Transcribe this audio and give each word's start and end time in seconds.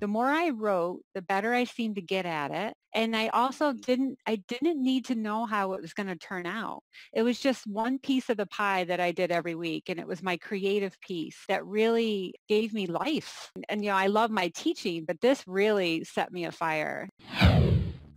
the 0.00 0.06
more 0.06 0.26
I 0.26 0.50
wrote, 0.50 1.00
the 1.14 1.22
better 1.22 1.54
I 1.54 1.64
seemed 1.64 1.96
to 1.96 2.02
get 2.02 2.26
at 2.26 2.50
it. 2.50 2.74
And 2.94 3.16
I 3.16 3.28
also 3.28 3.70
mm-hmm. 3.70 3.80
didn't, 3.80 4.18
I 4.26 4.36
didn't 4.48 4.82
need 4.82 5.06
to 5.06 5.14
know 5.14 5.46
how 5.46 5.72
it 5.74 5.82
was 5.82 5.92
going 5.92 6.08
to 6.08 6.16
turn 6.16 6.46
out. 6.46 6.82
It 7.12 7.22
was 7.22 7.38
just 7.38 7.66
one 7.66 7.98
piece 7.98 8.28
of 8.28 8.36
the 8.36 8.46
pie 8.46 8.84
that 8.84 9.00
I 9.00 9.12
did 9.12 9.30
every 9.30 9.54
week. 9.54 9.84
And 9.88 9.98
it 9.98 10.06
was 10.06 10.22
my 10.22 10.36
creative 10.36 10.98
piece 11.00 11.38
that 11.48 11.66
really 11.66 12.34
gave 12.48 12.72
me 12.72 12.86
life. 12.86 13.50
And, 13.68 13.84
you 13.84 13.90
know, 13.90 13.96
I 13.96 14.06
love 14.06 14.30
my 14.30 14.48
teaching, 14.48 15.04
but 15.06 15.20
this 15.20 15.42
really 15.46 16.04
set 16.04 16.32
me 16.32 16.44
afire. 16.44 17.08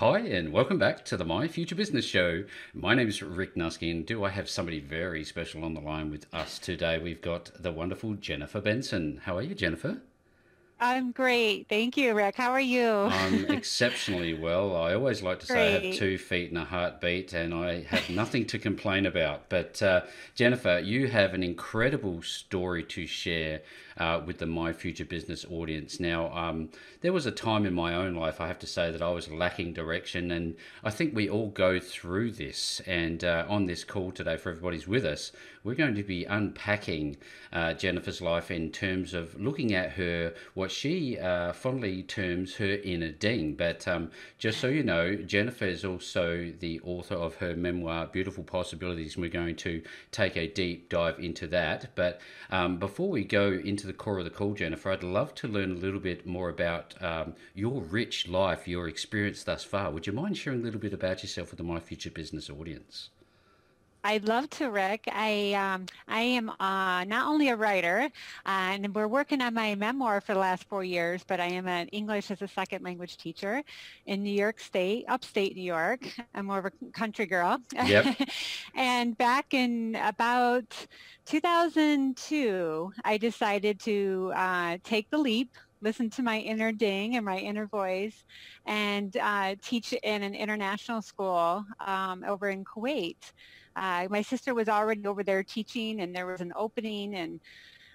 Hi, 0.00 0.20
and 0.20 0.50
welcome 0.50 0.78
back 0.78 1.04
to 1.04 1.18
the 1.18 1.26
My 1.26 1.46
Future 1.46 1.74
Business 1.74 2.06
Show. 2.06 2.44
My 2.72 2.94
name 2.94 3.06
is 3.06 3.22
Rick 3.22 3.54
Nuske, 3.54 3.90
and 3.90 4.06
do 4.06 4.24
I 4.24 4.30
have 4.30 4.48
somebody 4.48 4.80
very 4.80 5.24
special 5.24 5.62
on 5.62 5.74
the 5.74 5.80
line 5.82 6.10
with 6.10 6.24
us 6.32 6.58
today? 6.58 6.98
We've 6.98 7.20
got 7.20 7.50
the 7.60 7.70
wonderful 7.70 8.14
Jennifer 8.14 8.62
Benson. 8.62 9.20
How 9.24 9.36
are 9.36 9.42
you, 9.42 9.54
Jennifer? 9.54 10.00
I'm 10.80 11.12
great. 11.12 11.68
Thank 11.68 11.98
you, 11.98 12.14
Rick. 12.14 12.36
How 12.36 12.52
are 12.52 12.60
you? 12.60 12.88
I'm 12.88 13.44
exceptionally 13.50 14.32
well. 14.32 14.74
I 14.74 14.94
always 14.94 15.22
like 15.22 15.40
to 15.40 15.46
say 15.46 15.76
I 15.76 15.88
have 15.88 15.94
two 15.94 16.16
feet 16.16 16.48
and 16.48 16.56
a 16.56 16.64
heartbeat, 16.64 17.34
and 17.34 17.52
I 17.52 17.82
have 17.82 18.08
nothing 18.08 18.46
to 18.46 18.58
complain 18.58 19.04
about. 19.04 19.50
But 19.50 19.82
uh, 19.82 20.00
Jennifer, 20.34 20.80
you 20.82 21.08
have 21.08 21.34
an 21.34 21.42
incredible 21.42 22.22
story 22.22 22.84
to 22.84 23.06
share 23.06 23.60
uh, 24.00 24.20
with 24.24 24.38
the 24.38 24.46
My 24.46 24.72
Future 24.72 25.04
Business 25.04 25.44
audience. 25.48 26.00
Now, 26.00 26.32
um, 26.32 26.70
there 27.02 27.12
was 27.12 27.26
a 27.26 27.30
time 27.30 27.66
in 27.66 27.74
my 27.74 27.94
own 27.94 28.14
life, 28.14 28.40
I 28.40 28.48
have 28.48 28.58
to 28.60 28.66
say, 28.66 28.90
that 28.90 29.02
I 29.02 29.10
was 29.10 29.30
lacking 29.30 29.74
direction, 29.74 30.30
and 30.30 30.56
I 30.82 30.90
think 30.90 31.14
we 31.14 31.28
all 31.28 31.50
go 31.50 31.78
through 31.78 32.32
this. 32.32 32.80
And 32.86 33.22
uh, 33.22 33.44
on 33.48 33.66
this 33.66 33.84
call 33.84 34.10
today, 34.10 34.38
for 34.38 34.50
everybody's 34.50 34.88
with 34.88 35.04
us, 35.04 35.32
we're 35.62 35.74
going 35.74 35.94
to 35.94 36.02
be 36.02 36.24
unpacking 36.24 37.18
uh, 37.52 37.74
Jennifer's 37.74 38.22
life 38.22 38.50
in 38.50 38.70
terms 38.72 39.12
of 39.12 39.38
looking 39.38 39.74
at 39.74 39.90
her, 39.92 40.32
what 40.54 40.70
she 40.70 41.18
uh, 41.18 41.52
fondly 41.52 42.02
terms 42.02 42.54
her 42.54 42.78
inner 42.82 43.10
ding. 43.10 43.54
But 43.54 43.86
um, 43.86 44.10
just 44.38 44.58
so 44.60 44.68
you 44.68 44.82
know, 44.82 45.14
Jennifer 45.16 45.66
is 45.66 45.84
also 45.84 46.50
the 46.58 46.80
author 46.80 47.16
of 47.16 47.34
her 47.36 47.54
memoir, 47.54 48.06
Beautiful 48.06 48.44
Possibilities, 48.44 49.16
and 49.16 49.22
we're 49.22 49.30
going 49.30 49.56
to 49.56 49.82
take 50.10 50.38
a 50.38 50.48
deep 50.48 50.88
dive 50.88 51.18
into 51.18 51.46
that. 51.48 51.90
But 51.94 52.20
um, 52.50 52.78
before 52.78 53.10
we 53.10 53.24
go 53.24 53.52
into 53.52 53.86
the 53.90 53.94
core 53.94 54.18
of 54.18 54.24
the 54.24 54.30
call, 54.30 54.54
Jennifer, 54.54 54.92
I'd 54.92 55.02
love 55.02 55.34
to 55.34 55.48
learn 55.48 55.72
a 55.72 55.74
little 55.74 55.98
bit 55.98 56.24
more 56.24 56.48
about 56.48 56.94
um, 57.02 57.34
your 57.56 57.82
rich 57.82 58.28
life, 58.28 58.68
your 58.68 58.86
experience 58.86 59.42
thus 59.42 59.64
far. 59.64 59.90
Would 59.90 60.06
you 60.06 60.12
mind 60.12 60.38
sharing 60.38 60.60
a 60.60 60.62
little 60.62 60.78
bit 60.78 60.92
about 60.92 61.24
yourself 61.24 61.50
with 61.50 61.58
the 61.58 61.64
My 61.64 61.80
Future 61.80 62.10
Business 62.10 62.48
audience? 62.48 63.08
I'd 64.02 64.26
love 64.26 64.48
to, 64.50 64.70
Rick. 64.70 65.04
I 65.12 65.52
um, 65.52 65.86
I 66.08 66.20
am 66.20 66.48
uh, 66.48 67.04
not 67.04 67.26
only 67.26 67.48
a 67.48 67.56
writer, 67.56 68.08
uh, 68.46 68.48
and 68.48 68.94
we're 68.94 69.08
working 69.08 69.42
on 69.42 69.52
my 69.52 69.74
memoir 69.74 70.20
for 70.20 70.32
the 70.32 70.40
last 70.40 70.64
four 70.64 70.84
years, 70.84 71.22
but 71.26 71.38
I 71.38 71.46
am 71.46 71.68
an 71.68 71.88
English 71.88 72.30
as 72.30 72.40
a 72.40 72.48
second 72.48 72.82
language 72.82 73.18
teacher 73.18 73.62
in 74.06 74.22
New 74.22 74.32
York 74.32 74.58
State, 74.58 75.04
upstate 75.08 75.54
New 75.54 75.62
York. 75.62 76.00
I'm 76.34 76.46
more 76.46 76.58
of 76.58 76.66
a 76.66 76.72
country 76.92 77.26
girl. 77.26 77.60
Yep. 77.74 78.16
and 78.74 79.16
back 79.18 79.52
in 79.52 79.96
about 79.96 80.86
2002, 81.26 82.92
I 83.04 83.18
decided 83.18 83.80
to 83.80 84.32
uh, 84.34 84.78
take 84.82 85.10
the 85.10 85.18
leap 85.18 85.50
listen 85.82 86.10
to 86.10 86.22
my 86.22 86.38
inner 86.38 86.72
ding 86.72 87.16
and 87.16 87.24
my 87.24 87.38
inner 87.38 87.66
voice 87.66 88.24
and 88.66 89.16
uh, 89.16 89.54
teach 89.62 89.92
in 89.92 90.22
an 90.22 90.34
international 90.34 91.00
school 91.00 91.64
um, 91.86 92.22
over 92.26 92.50
in 92.50 92.64
Kuwait. 92.64 93.32
My 93.80 94.22
sister 94.22 94.54
was 94.54 94.68
already 94.68 95.06
over 95.06 95.22
there 95.22 95.42
teaching 95.42 96.00
and 96.00 96.14
there 96.14 96.26
was 96.26 96.40
an 96.40 96.52
opening 96.56 97.14
and 97.14 97.40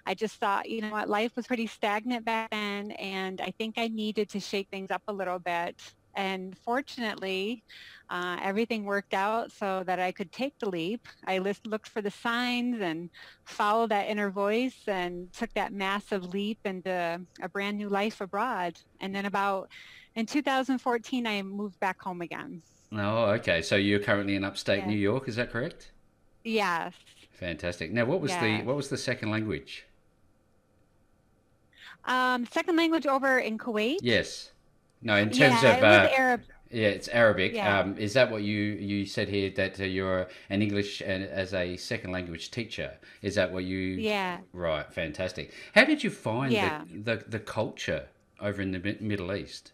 I 0.06 0.14
just 0.14 0.36
thought, 0.36 0.68
you 0.68 0.80
know 0.82 0.90
what, 0.90 1.08
life 1.08 1.32
was 1.34 1.46
pretty 1.46 1.66
stagnant 1.66 2.24
back 2.24 2.50
then 2.50 2.92
and 2.92 3.40
I 3.40 3.52
think 3.58 3.74
I 3.76 3.88
needed 3.88 4.28
to 4.30 4.40
shake 4.40 4.68
things 4.70 4.90
up 4.90 5.02
a 5.08 5.12
little 5.12 5.38
bit. 5.38 5.80
And 6.14 6.56
fortunately, 6.56 7.62
uh, 8.08 8.38
everything 8.42 8.84
worked 8.84 9.12
out 9.12 9.52
so 9.52 9.82
that 9.84 10.00
I 10.00 10.12
could 10.12 10.32
take 10.32 10.58
the 10.58 10.70
leap. 10.70 11.06
I 11.26 11.38
list, 11.38 11.66
looked 11.66 11.88
for 11.88 12.00
the 12.00 12.10
signs 12.10 12.80
and 12.80 13.10
followed 13.44 13.90
that 13.90 14.08
inner 14.08 14.30
voice 14.30 14.78
and 14.86 15.30
took 15.32 15.52
that 15.54 15.72
massive 15.72 16.24
leap 16.32 16.58
into 16.64 17.20
a 17.42 17.48
brand 17.50 17.76
new 17.76 17.90
life 17.90 18.20
abroad. 18.22 18.78
And 19.00 19.14
then 19.14 19.26
about 19.26 19.68
in 20.14 20.24
2014, 20.24 21.26
I 21.26 21.42
moved 21.42 21.78
back 21.80 22.00
home 22.00 22.22
again. 22.22 22.62
Oh, 22.92 23.26
okay. 23.32 23.62
So 23.62 23.76
you're 23.76 24.00
currently 24.00 24.36
in 24.36 24.44
upstate 24.44 24.80
yeah. 24.80 24.86
New 24.86 24.96
York, 24.98 25.28
is 25.28 25.36
that 25.36 25.50
correct? 25.50 25.90
Yes. 26.44 26.92
Fantastic. 27.32 27.92
Now, 27.92 28.04
what 28.04 28.20
was 28.20 28.30
yes. 28.30 28.42
the 28.42 28.66
what 28.66 28.76
was 28.76 28.88
the 28.88 28.96
second 28.96 29.30
language? 29.30 29.84
Um, 32.04 32.46
second 32.46 32.76
language 32.76 33.06
over 33.06 33.38
in 33.38 33.58
Kuwait. 33.58 33.98
Yes. 34.00 34.52
No, 35.02 35.16
in 35.16 35.30
terms 35.30 35.62
yeah, 35.62 35.76
of 35.76 35.82
uh, 35.82 36.08
Arab. 36.16 36.42
Yeah, 36.70 36.88
it's 36.88 37.08
Arabic. 37.08 37.52
Yeah. 37.52 37.80
Um, 37.80 37.96
is 37.98 38.12
that 38.14 38.30
what 38.30 38.42
you 38.42 38.56
you 38.56 39.06
said 39.06 39.28
here 39.28 39.50
that 39.50 39.78
uh, 39.78 39.84
you're 39.84 40.28
an 40.50 40.62
English 40.62 41.00
and 41.00 41.24
as 41.24 41.52
a 41.52 41.76
second 41.76 42.12
language 42.12 42.50
teacher? 42.50 42.96
Is 43.22 43.34
that 43.34 43.52
what 43.52 43.64
you? 43.64 43.78
Yeah. 43.78 44.38
Right. 44.52 44.90
Fantastic. 44.92 45.52
How 45.74 45.84
did 45.84 46.02
you 46.02 46.10
find 46.10 46.52
yeah. 46.52 46.82
the, 46.90 47.16
the 47.16 47.24
the 47.28 47.40
culture 47.40 48.06
over 48.40 48.62
in 48.62 48.72
the 48.72 48.96
Middle 49.00 49.34
East? 49.34 49.72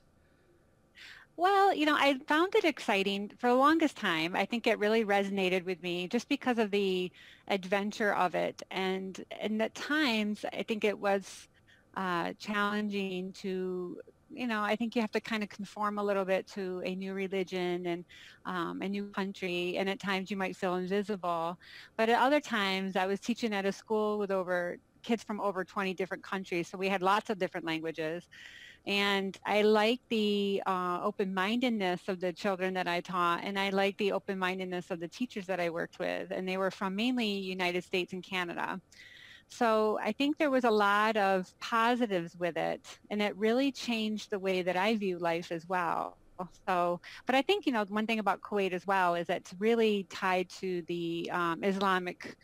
Well, 1.43 1.75
you 1.75 1.87
know, 1.87 1.97
I 1.97 2.21
found 2.29 2.55
it 2.55 2.65
exciting 2.65 3.31
for 3.37 3.49
the 3.49 3.57
longest 3.57 3.97
time. 3.97 4.37
I 4.37 4.45
think 4.47 4.65
it 4.69 4.79
really 4.79 5.05
resonated 5.05 5.65
with 5.65 5.83
me 5.83 6.07
just 6.07 6.29
because 6.29 6.57
of 6.59 6.71
the 6.71 7.11
adventure 7.49 8.15
of 8.15 8.37
it. 8.37 8.63
And, 8.71 9.21
and 9.41 9.61
at 9.61 9.75
times, 9.75 10.45
I 10.53 10.63
think 10.63 10.85
it 10.85 11.01
was 11.01 11.49
uh, 11.97 12.35
challenging 12.39 13.33
to, 13.41 14.01
you 14.31 14.47
know, 14.47 14.63
I 14.63 14.77
think 14.77 14.95
you 14.95 15.01
have 15.03 15.11
to 15.13 15.21
kind 15.21 15.43
of 15.43 15.49
conform 15.49 15.99
a 15.99 16.05
little 16.05 16.25
bit 16.25 16.47
to 16.55 16.81
a 16.85 16.95
new 16.95 17.13
religion 17.13 17.87
and 17.87 18.05
um, 18.45 18.81
a 18.81 18.89
new 18.89 19.11
country. 19.11 19.77
And 19.79 19.91
at 19.91 19.99
times 20.01 20.31
you 20.31 20.37
might 20.37 20.57
feel 20.57 20.77
invisible. 20.77 21.57
But 21.97 22.09
at 22.09 22.21
other 22.23 22.41
times, 22.41 22.95
I 22.95 23.07
was 23.07 23.19
teaching 23.21 23.53
at 23.53 23.67
a 23.67 23.73
school 23.73 24.21
with 24.21 24.31
over 24.31 24.77
kids 25.03 25.25
from 25.25 25.41
over 25.41 25.65
20 25.65 25.93
different 25.95 26.23
countries. 26.23 26.69
So 26.71 26.79
we 26.79 26.89
had 26.89 27.03
lots 27.03 27.31
of 27.31 27.39
different 27.39 27.67
languages. 27.67 28.29
And 28.87 29.37
I 29.47 29.63
like 29.63 30.01
the 30.11 30.63
uh, 30.67 31.01
open-mindedness 31.03 32.09
of 32.09 32.21
the 32.21 32.33
children 32.33 32.75
that 32.75 32.89
I 32.89 33.01
taught, 33.01 33.45
and 33.45 33.59
I 33.59 33.71
like 33.71 33.97
the 33.99 34.13
open-mindedness 34.13 34.91
of 34.91 34.99
the 34.99 35.09
teachers 35.09 35.47
that 35.47 35.61
I 35.61 35.71
worked 35.71 36.01
with, 36.01 36.33
and 36.33 36.49
they 36.49 36.57
were 36.57 36.73
from 36.73 36.97
mainly 36.97 37.27
United 37.27 37.85
States 37.85 38.13
and 38.13 38.25
Canada. 38.25 38.81
So 39.49 39.99
I 40.03 40.13
think 40.13 40.39
there 40.39 40.51
was 40.51 40.65
a 40.65 40.71
lot 40.71 41.17
of 41.17 41.47
positives 41.61 42.35
with 42.37 42.57
it, 42.57 42.81
and 43.11 43.23
it 43.23 43.37
really 43.37 43.71
changed 43.71 44.31
the 44.31 44.39
way 44.39 44.63
that 44.63 44.77
I 44.77 44.97
view 44.97 45.19
life 45.19 45.53
as 45.53 45.67
well. 45.69 46.17
So, 46.67 47.01
but 47.27 47.37
I 47.37 47.43
think, 47.43 47.67
you 47.67 47.73
know, 47.73 47.85
one 47.89 48.07
thing 48.07 48.19
about 48.19 48.41
Kuwait 48.41 48.73
as 48.73 48.85
well 48.87 49.15
is 49.15 49.29
that 49.29 49.43
it's 49.43 49.55
really 49.61 50.07
tied 50.11 50.49
to 50.61 50.83
the 50.89 51.31
um, 51.33 51.63
Islamic 51.63 52.35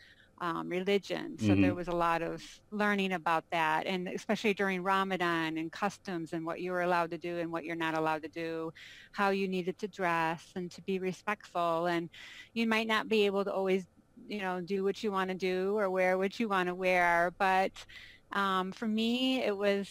um, 0.41 0.69
religion. 0.69 1.37
So 1.37 1.47
mm-hmm. 1.47 1.61
there 1.61 1.75
was 1.75 1.87
a 1.87 1.95
lot 1.95 2.21
of 2.21 2.43
learning 2.71 3.13
about 3.13 3.43
that, 3.51 3.85
and 3.85 4.07
especially 4.07 4.53
during 4.53 4.83
Ramadan 4.83 5.57
and 5.57 5.71
customs 5.71 6.33
and 6.33 6.45
what 6.45 6.61
you 6.61 6.71
were 6.71 6.81
allowed 6.81 7.11
to 7.11 7.17
do 7.17 7.39
and 7.39 7.51
what 7.51 7.65
you're 7.65 7.75
not 7.75 7.97
allowed 7.97 8.23
to 8.23 8.29
do, 8.29 8.71
how 9.11 9.29
you 9.29 9.47
needed 9.47 9.77
to 9.79 9.87
dress 9.87 10.43
and 10.55 10.71
to 10.71 10.81
be 10.81 10.99
respectful. 10.99 11.87
And 11.87 12.09
you 12.53 12.67
might 12.67 12.87
not 12.87 13.07
be 13.09 13.25
able 13.25 13.43
to 13.45 13.53
always, 13.53 13.85
you 14.27 14.39
know, 14.39 14.61
do 14.61 14.83
what 14.83 15.03
you 15.03 15.11
want 15.11 15.29
to 15.29 15.35
do 15.35 15.77
or 15.77 15.89
wear 15.89 16.17
what 16.17 16.39
you 16.39 16.47
want 16.47 16.67
to 16.67 16.75
wear, 16.75 17.33
but 17.37 17.71
um, 18.31 18.71
for 18.71 18.87
me, 18.87 19.43
it 19.43 19.55
was 19.55 19.89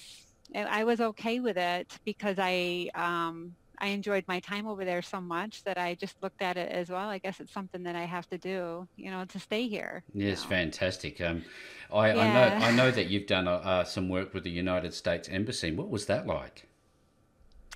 I 0.55 0.85
was 0.85 1.01
okay 1.01 1.41
with 1.41 1.59
it 1.59 1.99
because 2.05 2.37
I 2.39 2.89
um, 2.95 3.55
I 3.81 3.89
enjoyed 3.89 4.25
my 4.27 4.41
time 4.41 4.67
over 4.67 4.85
there 4.85 5.03
so 5.03 5.21
much 5.21 5.65
that 5.65 5.79
I 5.79 5.95
just 5.95 6.17
looked 6.23 6.43
at 6.43 6.57
it 6.57 6.71
as 6.71 6.91
well. 6.91 7.09
I 7.09 7.19
guess 7.19 7.41
it's 7.41 7.53
something 7.53 7.83
that 7.85 7.97
I 7.97 8.05
have 8.05 8.29
to 8.31 8.39
do, 8.39 8.87
you 8.97 9.11
know, 9.11 9.25
to 9.27 9.39
stay 9.39 9.69
here. 9.69 10.03
Yes, 10.15 10.43
know. 10.43 10.51
fantastic. 10.51 11.21
Um, 11.21 11.45
I, 11.93 12.15
yeah. 12.15 12.21
I 12.21 12.33
know 12.33 12.67
I 12.67 12.73
know 12.73 12.91
that 12.91 13.07
you've 13.11 13.27
done 13.27 13.49
uh, 13.49 13.85
some 13.85 14.09
work 14.09 14.35
with 14.35 14.45
the 14.45 14.51
United 14.51 14.95
States 14.95 15.29
Embassy. 15.29 15.73
What 15.73 15.91
was 15.91 16.07
that 16.07 16.27
like? 16.27 16.69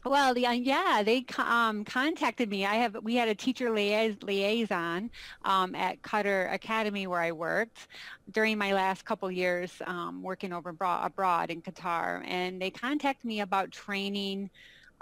Well, 0.04 0.32
uh, 0.32 0.50
yeah, 0.50 1.02
they 1.04 1.24
um, 1.38 1.84
contacted 1.84 2.50
me. 2.50 2.66
I 2.66 2.74
have 2.74 2.96
we 3.02 3.14
had 3.14 3.28
a 3.28 3.36
teacher 3.36 3.70
liaison 3.70 5.10
um, 5.44 5.74
at 5.76 6.02
Qatar 6.02 6.52
Academy 6.52 7.06
where 7.06 7.20
I 7.20 7.30
worked 7.30 7.86
during 8.32 8.58
my 8.58 8.72
last 8.72 9.04
couple 9.04 9.30
years 9.30 9.70
um, 9.86 10.20
working 10.20 10.52
over 10.52 10.70
abroad 10.70 11.50
in 11.50 11.62
Qatar, 11.62 12.26
and 12.26 12.60
they 12.60 12.70
contacted 12.70 13.24
me 13.24 13.40
about 13.40 13.70
training 13.70 14.50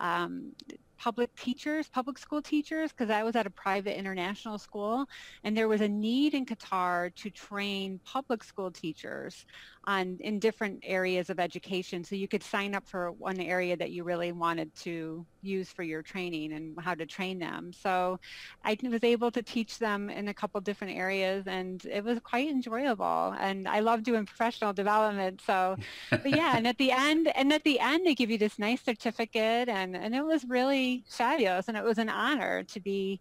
um, 0.00 0.53
public 1.00 1.35
teachers, 1.35 1.88
public 1.88 2.19
school 2.19 2.43
teachers, 2.43 2.93
because 2.93 3.08
I 3.08 3.23
was 3.23 3.35
at 3.35 3.47
a 3.47 3.50
private 3.50 3.99
international 3.99 4.58
school, 4.58 5.06
and 5.44 5.56
there 5.56 5.67
was 5.67 5.81
a 5.81 5.88
need 5.88 6.35
in 6.35 6.44
Qatar 6.44 7.14
to 7.17 7.31
train 7.31 7.99
public 8.05 8.44
school 8.44 8.70
teachers 8.70 9.47
on 9.85 10.19
in 10.20 10.38
different 10.38 10.81
areas 10.82 11.31
of 11.31 11.41
education. 11.41 12.05
So 12.05 12.14
you 12.17 12.29
could 12.29 12.43
sign 12.43 12.75
up 12.75 12.87
for 12.87 13.12
one 13.12 13.41
area 13.41 13.76
that 13.79 13.93
you 13.93 14.05
really 14.05 14.32
wanted 14.32 14.75
to 14.82 15.25
use 15.43 15.71
for 15.71 15.83
your 15.83 16.03
training 16.03 16.53
and 16.53 16.79
how 16.81 16.95
to 16.95 17.07
train 17.07 17.39
them. 17.39 17.73
So 17.73 18.19
I 18.65 18.77
was 18.83 19.05
able 19.05 19.31
to 19.31 19.43
teach 19.43 19.79
them 19.79 20.11
in 20.11 20.29
a 20.29 20.35
couple 20.35 20.61
different 20.61 20.97
areas, 20.97 21.47
and 21.47 21.85
it 21.87 22.05
was 22.05 22.19
quite 22.21 22.49
enjoyable. 22.49 23.35
And 23.39 23.69
I 23.69 23.81
love 23.81 24.03
doing 24.03 24.27
professional 24.27 24.73
development. 24.73 25.41
So, 25.47 25.77
but 26.11 26.31
yeah, 26.37 26.57
and 26.57 26.67
at 26.67 26.79
the 26.79 26.93
end, 26.93 27.29
and 27.35 27.53
at 27.53 27.65
the 27.65 27.81
end, 27.81 28.07
they 28.07 28.15
give 28.15 28.31
you 28.31 28.39
this 28.39 28.59
nice 28.59 28.83
certificate, 28.83 29.69
and 29.69 29.97
and 29.97 30.15
it 30.15 30.25
was 30.25 30.45
really 30.45 31.05
fabulous, 31.09 31.69
and 31.69 31.77
it 31.77 31.85
was 31.85 31.99
an 31.99 32.09
honor 32.09 32.63
to 32.65 32.81
be 32.81 33.21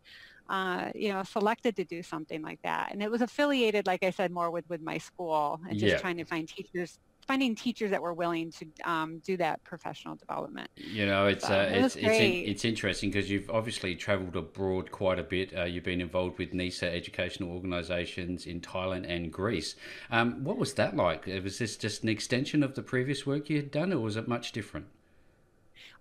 uh, 0.50 0.90
you 0.96 1.14
know, 1.14 1.22
selected 1.24 1.76
to 1.76 1.84
do 1.84 2.02
something 2.02 2.42
like 2.42 2.60
that. 2.64 2.90
And 2.92 3.04
it 3.04 3.12
was 3.12 3.22
affiliated, 3.22 3.86
like 3.86 4.04
I 4.04 4.10
said, 4.10 4.32
more 4.32 4.50
with, 4.50 4.68
with 4.68 4.82
my 4.82 4.98
school 4.98 5.60
and 5.70 5.78
just 5.78 5.92
yeah. 5.92 6.00
trying 6.00 6.18
to 6.18 6.26
find 6.26 6.48
teachers 6.48 6.98
finding 7.30 7.54
teachers 7.54 7.92
that 7.92 8.02
were 8.02 8.16
willing 8.16 8.52
to 8.52 8.66
um, 8.86 9.20
do 9.20 9.38
that 9.38 9.64
professional 9.64 10.16
development. 10.16 10.68
You 10.76 11.06
know, 11.06 11.28
it's 11.28 11.46
so, 11.46 11.54
uh, 11.54 11.70
it's 11.70 11.96
it's, 11.96 12.06
in, 12.06 12.32
it's, 12.50 12.66
interesting 12.66 13.12
because 13.12 13.30
you've 13.30 13.52
obviously 13.52 13.94
travelled 13.96 14.36
abroad 14.36 14.90
quite 14.90 15.20
a 15.20 15.24
bit. 15.24 15.56
Uh, 15.56 15.66
you've 15.66 15.84
been 15.84 16.02
involved 16.02 16.40
with 16.40 16.54
NESA 16.54 16.92
educational 16.92 17.52
organisations 17.52 18.48
in 18.48 18.62
Thailand 18.62 19.08
and 19.08 19.32
Greece. 19.32 19.76
Um, 20.10 20.44
what 20.44 20.58
was 20.58 20.74
that 20.74 20.96
like? 20.96 21.28
Was 21.28 21.60
this 21.60 21.78
just 21.78 22.02
an 22.02 22.10
extension 22.10 22.64
of 22.64 22.74
the 22.74 22.82
previous 22.82 23.28
work 23.28 23.48
you 23.48 23.58
had 23.58 23.70
done, 23.70 23.94
or 23.94 24.00
was 24.00 24.16
it 24.18 24.28
much 24.28 24.52
different? 24.52 24.88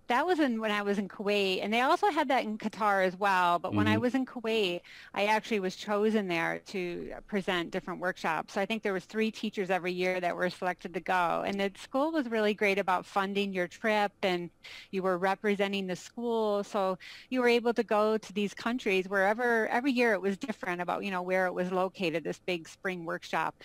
That 0.09 0.25
was 0.25 0.39
in 0.39 0.59
when 0.59 0.71
I 0.71 0.81
was 0.81 0.97
in 0.97 1.07
Kuwait, 1.07 1.63
and 1.63 1.73
they 1.73 1.81
also 1.81 2.09
had 2.09 2.27
that 2.27 2.43
in 2.43 2.57
Qatar 2.57 3.05
as 3.05 3.15
well. 3.17 3.59
But 3.59 3.69
mm-hmm. 3.69 3.77
when 3.77 3.87
I 3.87 3.93
mm-hmm. 3.93 4.01
was 4.01 4.15
in 4.15 4.25
Kuwait, 4.25 4.81
I 5.13 5.25
actually 5.25 5.59
was 5.59 5.75
chosen 5.75 6.27
there 6.27 6.59
to 6.67 7.13
present 7.27 7.71
different 7.71 8.01
workshops. 8.01 8.53
So 8.53 8.61
I 8.61 8.65
think 8.65 8.83
there 8.83 8.93
was 8.93 9.05
three 9.05 9.31
teachers 9.31 9.69
every 9.69 9.93
year 9.93 10.19
that 10.19 10.35
were 10.35 10.49
selected 10.49 10.93
to 10.95 10.99
go, 10.99 11.43
and 11.45 11.59
the 11.59 11.71
school 11.77 12.11
was 12.11 12.27
really 12.27 12.53
great 12.53 12.79
about 12.79 13.05
funding 13.05 13.53
your 13.53 13.67
trip, 13.67 14.11
and 14.23 14.49
you 14.91 15.03
were 15.03 15.17
representing 15.17 15.87
the 15.87 15.95
school, 15.95 16.63
so 16.63 16.97
you 17.29 17.41
were 17.41 17.47
able 17.47 17.73
to 17.73 17.83
go 17.83 18.17
to 18.17 18.33
these 18.33 18.53
countries 18.53 19.07
wherever. 19.07 19.67
Every 19.67 19.91
year 19.91 20.13
it 20.13 20.21
was 20.21 20.37
different 20.37 20.81
about 20.81 21.03
you 21.05 21.11
know 21.11 21.21
where 21.21 21.45
it 21.45 21.53
was 21.53 21.71
located. 21.71 22.23
This 22.23 22.39
big 22.39 22.67
spring 22.67 23.05
workshop. 23.05 23.55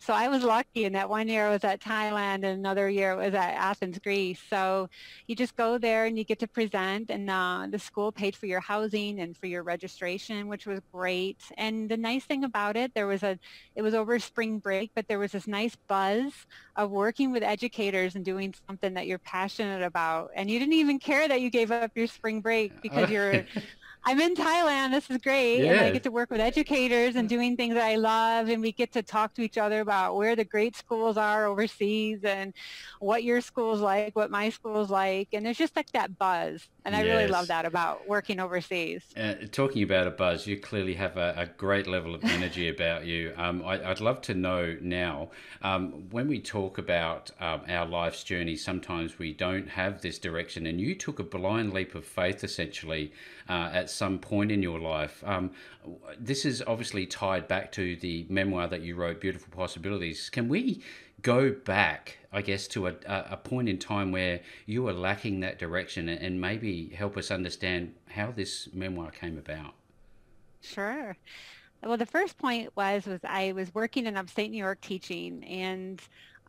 So 0.00 0.14
I 0.14 0.28
was 0.28 0.42
lucky 0.42 0.84
in 0.86 0.94
that 0.94 1.10
one 1.10 1.28
year 1.28 1.46
I 1.46 1.50
was 1.50 1.62
at 1.62 1.80
Thailand 1.80 2.36
and 2.36 2.46
another 2.46 2.88
year 2.88 3.12
it 3.12 3.16
was 3.16 3.34
at 3.34 3.54
Athens, 3.54 3.98
Greece. 3.98 4.40
So 4.48 4.88
you 5.26 5.36
just 5.36 5.56
go 5.56 5.76
there 5.78 6.06
and 6.06 6.16
you 6.18 6.24
get 6.24 6.38
to 6.40 6.48
present 6.48 7.10
and 7.10 7.28
uh, 7.28 7.66
the 7.70 7.78
school 7.78 8.10
paid 8.10 8.34
for 8.34 8.46
your 8.46 8.60
housing 8.60 9.20
and 9.20 9.36
for 9.36 9.46
your 9.46 9.62
registration, 9.62 10.48
which 10.48 10.66
was 10.66 10.80
great. 10.92 11.38
And 11.58 11.90
the 11.90 11.98
nice 11.98 12.24
thing 12.24 12.44
about 12.44 12.76
it, 12.76 12.92
there 12.94 13.06
was 13.06 13.22
a, 13.22 13.38
it 13.76 13.82
was 13.82 13.94
over 13.94 14.18
spring 14.18 14.58
break, 14.58 14.90
but 14.94 15.06
there 15.06 15.18
was 15.18 15.32
this 15.32 15.46
nice 15.46 15.76
buzz 15.86 16.32
of 16.76 16.90
working 16.90 17.30
with 17.30 17.42
educators 17.42 18.14
and 18.14 18.24
doing 18.24 18.54
something 18.68 18.94
that 18.94 19.06
you're 19.06 19.18
passionate 19.18 19.82
about. 19.82 20.30
And 20.34 20.50
you 20.50 20.58
didn't 20.58 20.74
even 20.74 20.98
care 20.98 21.28
that 21.28 21.42
you 21.42 21.50
gave 21.50 21.70
up 21.70 21.90
your 21.94 22.06
spring 22.06 22.40
break 22.40 22.72
because 22.82 23.10
you're 23.10 23.44
I'm 24.04 24.20
in 24.20 24.34
Thailand. 24.34 24.92
This 24.92 25.10
is 25.10 25.18
great. 25.18 25.64
And 25.66 25.78
I 25.78 25.90
get 25.90 26.02
to 26.04 26.10
work 26.10 26.30
with 26.30 26.40
educators 26.40 27.16
and 27.16 27.28
doing 27.28 27.56
things 27.56 27.74
that 27.74 27.84
I 27.84 27.96
love. 27.96 28.48
And 28.48 28.62
we 28.62 28.72
get 28.72 28.92
to 28.92 29.02
talk 29.02 29.34
to 29.34 29.42
each 29.42 29.58
other 29.58 29.80
about 29.80 30.16
where 30.16 30.34
the 30.34 30.44
great 30.44 30.74
schools 30.74 31.16
are 31.16 31.46
overseas 31.46 32.24
and 32.24 32.54
what 32.98 33.24
your 33.24 33.40
school's 33.40 33.80
like, 33.80 34.16
what 34.16 34.30
my 34.30 34.48
school's 34.48 34.90
like. 34.90 35.28
And 35.32 35.44
there's 35.44 35.58
just 35.58 35.76
like 35.76 35.90
that 35.92 36.18
buzz. 36.18 36.68
And 36.84 36.96
I 36.96 37.02
yes. 37.02 37.14
really 37.14 37.28
love 37.28 37.48
that 37.48 37.66
about 37.66 38.08
working 38.08 38.40
overseas. 38.40 39.02
Uh, 39.16 39.34
talking 39.52 39.82
about 39.82 40.06
a 40.06 40.10
buzz, 40.10 40.46
you 40.46 40.58
clearly 40.58 40.94
have 40.94 41.18
a, 41.18 41.34
a 41.36 41.46
great 41.46 41.86
level 41.86 42.14
of 42.14 42.24
energy 42.24 42.68
about 42.68 43.04
you. 43.04 43.34
Um, 43.36 43.62
I, 43.64 43.86
would 43.86 44.00
love 44.00 44.22
to 44.22 44.34
know 44.34 44.76
now, 44.80 45.30
um, 45.62 46.08
when 46.10 46.26
we 46.26 46.40
talk 46.40 46.78
about 46.78 47.30
um, 47.38 47.62
our 47.68 47.86
life's 47.86 48.24
journey, 48.24 48.56
sometimes 48.56 49.18
we 49.18 49.34
don't 49.34 49.68
have 49.68 50.00
this 50.00 50.18
direction. 50.18 50.66
And 50.66 50.80
you 50.80 50.94
took 50.94 51.18
a 51.18 51.24
blind 51.24 51.74
leap 51.74 51.94
of 51.94 52.06
faith, 52.06 52.42
essentially, 52.42 53.12
uh, 53.48 53.68
at 53.72 53.89
some 53.90 54.18
point 54.18 54.50
in 54.50 54.62
your 54.62 54.78
life. 54.78 55.22
Um, 55.26 55.50
this 56.18 56.44
is 56.44 56.62
obviously 56.66 57.06
tied 57.06 57.48
back 57.48 57.72
to 57.72 57.96
the 57.96 58.26
memoir 58.28 58.68
that 58.68 58.82
you 58.82 58.94
wrote, 58.94 59.20
Beautiful 59.20 59.52
Possibilities. 59.52 60.30
Can 60.30 60.48
we 60.48 60.82
go 61.22 61.52
back, 61.52 62.18
I 62.32 62.42
guess, 62.42 62.66
to 62.68 62.88
a, 62.88 62.94
a 63.06 63.36
point 63.36 63.68
in 63.68 63.78
time 63.78 64.12
where 64.12 64.40
you 64.66 64.82
were 64.82 64.92
lacking 64.92 65.40
that 65.40 65.58
direction 65.58 66.08
and 66.08 66.40
maybe 66.40 66.88
help 66.88 67.16
us 67.16 67.30
understand 67.30 67.94
how 68.08 68.30
this 68.30 68.68
memoir 68.72 69.10
came 69.10 69.36
about? 69.38 69.74
Sure. 70.62 71.16
Well, 71.82 71.96
the 71.96 72.06
first 72.06 72.36
point 72.36 72.70
was 72.76 73.06
was 73.06 73.20
I 73.24 73.52
was 73.52 73.74
working 73.74 74.06
in 74.06 74.16
upstate 74.16 74.50
New 74.50 74.58
York 74.58 74.80
teaching, 74.82 75.42
and 75.44 76.00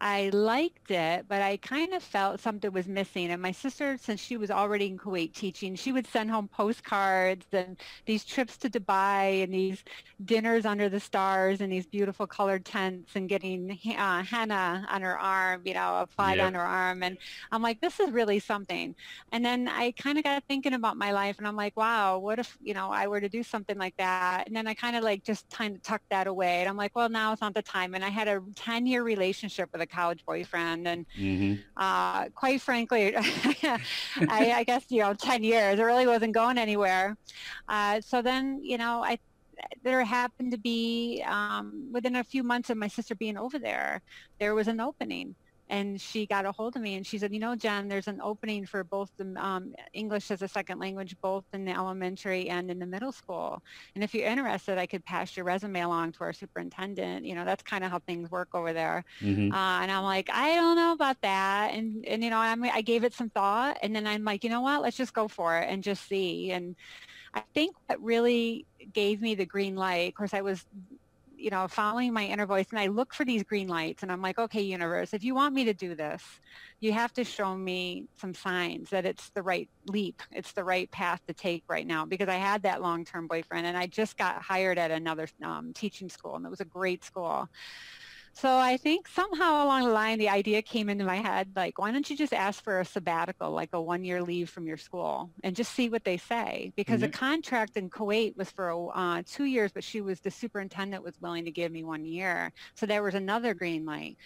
I 0.03 0.29
liked 0.33 0.89
it, 0.89 1.25
but 1.27 1.43
I 1.43 1.57
kind 1.57 1.93
of 1.93 2.01
felt 2.01 2.39
something 2.39 2.71
was 2.71 2.87
missing. 2.87 3.29
And 3.29 3.39
my 3.39 3.51
sister, 3.51 3.97
since 4.01 4.19
she 4.19 4.35
was 4.35 4.49
already 4.49 4.87
in 4.87 4.97
Kuwait 4.97 5.31
teaching, 5.33 5.75
she 5.75 5.91
would 5.91 6.07
send 6.07 6.31
home 6.31 6.47
postcards 6.47 7.45
and 7.53 7.77
these 8.07 8.25
trips 8.25 8.57
to 8.57 8.69
Dubai 8.69 9.43
and 9.43 9.53
these 9.53 9.83
dinners 10.25 10.65
under 10.65 10.89
the 10.89 10.99
stars 10.99 11.61
and 11.61 11.71
these 11.71 11.85
beautiful 11.85 12.25
colored 12.25 12.65
tents 12.65 13.15
and 13.15 13.29
getting 13.29 13.77
uh, 13.95 14.23
henna 14.23 14.87
on 14.89 15.03
her 15.03 15.19
arm, 15.19 15.61
you 15.65 15.75
know, 15.75 15.99
applied 15.99 16.37
yep. 16.37 16.47
on 16.47 16.55
her 16.55 16.61
arm. 16.61 17.03
And 17.03 17.19
I'm 17.51 17.61
like, 17.61 17.79
this 17.79 17.99
is 17.99 18.09
really 18.09 18.39
something. 18.39 18.95
And 19.31 19.45
then 19.45 19.67
I 19.67 19.91
kind 19.91 20.17
of 20.17 20.23
got 20.23 20.43
thinking 20.47 20.73
about 20.73 20.97
my 20.97 21.11
life 21.11 21.37
and 21.37 21.47
I'm 21.47 21.55
like, 21.55 21.77
wow, 21.77 22.17
what 22.17 22.39
if, 22.39 22.57
you 22.59 22.73
know, 22.73 22.89
I 22.89 23.05
were 23.05 23.21
to 23.21 23.29
do 23.29 23.43
something 23.43 23.77
like 23.77 23.97
that? 23.97 24.47
And 24.47 24.55
then 24.55 24.65
I 24.65 24.73
kind 24.73 24.95
of 24.95 25.03
like 25.03 25.23
just 25.23 25.47
kind 25.51 25.75
of 25.75 25.83
tucked 25.83 26.09
that 26.09 26.25
away. 26.25 26.61
And 26.61 26.67
I'm 26.67 26.77
like, 26.77 26.95
well, 26.95 27.07
now 27.07 27.33
it's 27.33 27.41
not 27.41 27.53
the 27.53 27.61
time. 27.61 27.93
And 27.93 28.03
I 28.03 28.09
had 28.09 28.27
a 28.27 28.41
10 28.55 28.87
year 28.87 29.03
relationship 29.03 29.69
with 29.71 29.83
a 29.83 29.90
college 29.91 30.25
boyfriend. 30.25 30.87
And 30.87 31.05
mm-hmm. 31.17 31.61
uh, 31.77 32.29
quite 32.29 32.61
frankly, 32.61 33.15
I, 33.17 33.79
I, 34.29 34.63
guess, 34.65 34.85
you 34.89 35.01
know, 35.01 35.13
10 35.13 35.43
years, 35.43 35.79
it 35.79 35.83
really 35.83 36.07
wasn't 36.07 36.33
going 36.33 36.57
anywhere. 36.57 37.17
Uh, 37.67 38.01
so 38.01 38.21
then, 38.21 38.59
you 38.63 38.77
know, 38.77 39.03
I 39.03 39.19
there 39.83 40.03
happened 40.03 40.51
to 40.51 40.57
be 40.57 41.23
um, 41.27 41.89
within 41.91 42.15
a 42.15 42.23
few 42.23 42.43
months 42.43 42.69
of 42.69 42.77
my 42.77 42.87
sister 42.87 43.15
being 43.15 43.37
over 43.37 43.59
there, 43.59 44.01
there 44.39 44.55
was 44.55 44.67
an 44.67 44.79
opening 44.79 45.35
and 45.71 45.99
she 45.99 46.25
got 46.25 46.45
a 46.45 46.51
hold 46.51 46.75
of 46.75 46.81
me 46.81 46.95
and 46.95 47.07
she 47.07 47.17
said, 47.17 47.33
you 47.33 47.39
know, 47.39 47.55
Jen, 47.55 47.87
there's 47.87 48.09
an 48.09 48.19
opening 48.21 48.65
for 48.65 48.83
both 48.83 49.09
the 49.15 49.33
um, 49.37 49.73
English 49.93 50.29
as 50.29 50.41
a 50.41 50.47
second 50.47 50.79
language, 50.79 51.15
both 51.21 51.45
in 51.53 51.63
the 51.63 51.71
elementary 51.71 52.49
and 52.49 52.69
in 52.69 52.77
the 52.77 52.85
middle 52.85 53.13
school. 53.13 53.63
And 53.95 54.03
if 54.03 54.13
you're 54.13 54.27
interested, 54.27 54.77
I 54.77 54.85
could 54.85 55.05
pass 55.05 55.35
your 55.35 55.45
resume 55.45 55.79
along 55.79 56.11
to 56.13 56.25
our 56.25 56.33
superintendent. 56.33 57.25
You 57.25 57.35
know, 57.35 57.45
that's 57.45 57.63
kind 57.63 57.85
of 57.85 57.91
how 57.91 57.99
things 57.99 58.29
work 58.29 58.49
over 58.53 58.73
there. 58.73 59.05
Mm-hmm. 59.21 59.53
Uh, 59.53 59.81
and 59.81 59.89
I'm 59.89 60.03
like, 60.03 60.29
I 60.29 60.55
don't 60.55 60.75
know 60.75 60.91
about 60.91 61.21
that. 61.21 61.73
And, 61.73 62.05
and 62.05 62.21
you 62.21 62.29
know, 62.29 62.37
I'm, 62.37 62.63
I 62.65 62.81
gave 62.81 63.05
it 63.05 63.13
some 63.13 63.29
thought 63.29 63.77
and 63.81 63.95
then 63.95 64.05
I'm 64.05 64.25
like, 64.25 64.43
you 64.43 64.49
know 64.49 64.61
what, 64.61 64.81
let's 64.81 64.97
just 64.97 65.13
go 65.13 65.29
for 65.29 65.57
it 65.57 65.69
and 65.69 65.81
just 65.81 66.05
see. 66.09 66.51
And 66.51 66.75
I 67.33 67.43
think 67.53 67.77
what 67.87 68.03
really 68.03 68.65
gave 68.91 69.21
me 69.21 69.35
the 69.35 69.45
green 69.45 69.77
light, 69.77 70.09
of 70.09 70.15
course, 70.15 70.33
I 70.33 70.41
was 70.41 70.65
you 71.41 71.49
know, 71.49 71.67
following 71.67 72.13
my 72.13 72.25
inner 72.25 72.45
voice 72.45 72.67
and 72.71 72.79
I 72.79 72.87
look 72.87 73.13
for 73.13 73.25
these 73.25 73.43
green 73.43 73.67
lights 73.67 74.03
and 74.03 74.11
I'm 74.11 74.21
like, 74.21 74.37
okay, 74.37 74.61
universe, 74.61 75.13
if 75.13 75.23
you 75.23 75.33
want 75.33 75.55
me 75.55 75.65
to 75.65 75.73
do 75.73 75.95
this, 75.95 76.23
you 76.79 76.93
have 76.93 77.11
to 77.13 77.23
show 77.23 77.55
me 77.55 78.05
some 78.19 78.33
signs 78.33 78.89
that 78.91 79.05
it's 79.05 79.29
the 79.31 79.41
right 79.41 79.69
leap. 79.87 80.21
It's 80.31 80.53
the 80.53 80.63
right 80.63 80.89
path 80.91 81.21
to 81.27 81.33
take 81.33 81.63
right 81.67 81.85
now 81.87 82.05
because 82.05 82.29
I 82.29 82.35
had 82.35 82.63
that 82.63 82.81
long-term 82.81 83.27
boyfriend 83.27 83.65
and 83.65 83.77
I 83.77 83.87
just 83.87 84.17
got 84.17 84.41
hired 84.41 84.77
at 84.77 84.91
another 84.91 85.27
um, 85.43 85.73
teaching 85.73 86.09
school 86.09 86.35
and 86.35 86.45
it 86.45 86.49
was 86.49 86.61
a 86.61 86.65
great 86.65 87.03
school. 87.03 87.49
So 88.33 88.57
I 88.57 88.77
think 88.77 89.07
somehow 89.07 89.65
along 89.65 89.83
the 89.83 89.91
line, 89.91 90.17
the 90.17 90.29
idea 90.29 90.61
came 90.61 90.89
into 90.89 91.03
my 91.03 91.17
head, 91.17 91.49
like, 91.55 91.77
why 91.77 91.91
don't 91.91 92.09
you 92.09 92.15
just 92.15 92.33
ask 92.33 92.63
for 92.63 92.79
a 92.79 92.85
sabbatical, 92.85 93.51
like 93.51 93.69
a 93.73 93.81
one-year 93.81 94.21
leave 94.23 94.49
from 94.49 94.65
your 94.65 94.77
school, 94.77 95.29
and 95.43 95.55
just 95.55 95.73
see 95.73 95.89
what 95.89 96.05
they 96.05 96.17
say? 96.17 96.71
Because 96.75 97.01
mm-hmm. 97.01 97.11
the 97.11 97.17
contract 97.17 97.77
in 97.77 97.89
Kuwait 97.89 98.37
was 98.37 98.49
for 98.49 98.89
uh, 98.95 99.21
two 99.25 99.43
years, 99.43 99.71
but 99.71 99.83
she 99.83 100.01
was 100.01 100.21
the 100.21 100.31
superintendent 100.31 101.03
was 101.03 101.19
willing 101.19 101.45
to 101.45 101.51
give 101.51 101.71
me 101.71 101.83
one 101.83 102.05
year, 102.05 102.51
so 102.73 102.85
there 102.85 103.03
was 103.03 103.15
another 103.15 103.53
green 103.53 103.85
light. 103.85 104.17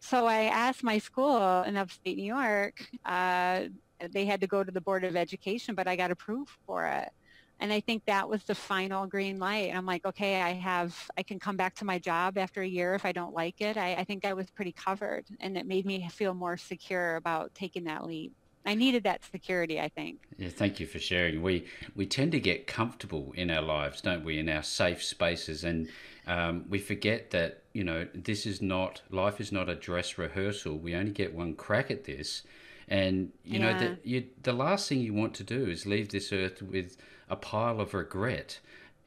So 0.00 0.26
I 0.26 0.44
asked 0.44 0.82
my 0.82 0.98
school 0.98 1.62
in 1.62 1.76
upstate 1.76 2.16
New 2.16 2.24
York. 2.24 2.84
Uh, 3.04 3.66
they 4.10 4.26
had 4.26 4.40
to 4.42 4.46
go 4.46 4.62
to 4.62 4.70
the 4.70 4.80
Board 4.80 5.04
of 5.04 5.16
Education, 5.16 5.74
but 5.74 5.88
I 5.88 5.96
got 5.96 6.10
approved 6.10 6.50
for 6.66 6.84
it. 6.84 7.10
And 7.58 7.72
I 7.72 7.80
think 7.80 8.04
that 8.06 8.28
was 8.28 8.44
the 8.44 8.54
final 8.54 9.06
green 9.06 9.38
light. 9.38 9.68
And 9.68 9.78
I'm 9.78 9.86
like, 9.86 10.04
okay, 10.04 10.42
I 10.42 10.52
have, 10.52 11.10
I 11.16 11.22
can 11.22 11.38
come 11.38 11.56
back 11.56 11.74
to 11.76 11.84
my 11.84 11.98
job 11.98 12.36
after 12.38 12.60
a 12.62 12.66
year 12.68 12.94
if 12.94 13.04
I 13.04 13.12
don't 13.12 13.34
like 13.34 13.60
it. 13.60 13.76
I, 13.76 13.94
I 13.94 14.04
think 14.04 14.24
I 14.24 14.34
was 14.34 14.50
pretty 14.50 14.72
covered 14.72 15.26
and 15.40 15.56
it 15.56 15.66
made 15.66 15.86
me 15.86 16.06
feel 16.10 16.34
more 16.34 16.56
secure 16.56 17.16
about 17.16 17.54
taking 17.54 17.84
that 17.84 18.04
leap. 18.06 18.34
I 18.66 18.74
needed 18.74 19.04
that 19.04 19.24
security, 19.24 19.80
I 19.80 19.88
think. 19.88 20.18
Yeah, 20.38 20.50
thank 20.50 20.80
you 20.80 20.86
for 20.86 20.98
sharing. 20.98 21.40
We 21.42 21.66
we 21.94 22.06
tend 22.06 22.32
to 22.32 22.40
get 22.40 22.66
comfortable 22.66 23.32
in 23.36 23.50
our 23.50 23.62
lives, 23.62 24.00
don't 24.02 24.24
we, 24.24 24.38
in 24.38 24.48
our 24.48 24.62
safe 24.62 25.02
spaces, 25.02 25.64
and 25.64 25.88
um, 26.26 26.64
we 26.68 26.78
forget 26.78 27.30
that 27.30 27.62
you 27.72 27.84
know 27.84 28.06
this 28.14 28.44
is 28.44 28.60
not 28.60 29.02
life 29.10 29.40
is 29.40 29.52
not 29.52 29.68
a 29.68 29.74
dress 29.76 30.18
rehearsal. 30.18 30.78
We 30.78 30.94
only 30.94 31.12
get 31.12 31.34
one 31.34 31.54
crack 31.54 31.90
at 31.90 32.04
this, 32.04 32.42
And 32.88 33.32
you 33.44 33.58
yeah. 33.58 33.72
know 33.72 33.74
that 33.74 34.06
you 34.06 34.26
the 34.42 34.52
last 34.52 34.88
thing 34.88 35.00
you 35.00 35.14
want 35.14 35.34
to 35.34 35.44
do 35.44 35.66
is 35.66 35.86
leave 35.86 36.10
this 36.10 36.32
earth 36.32 36.62
with 36.62 36.96
a 37.28 37.36
pile 37.36 37.80
of 37.80 37.94
regret. 37.94 38.60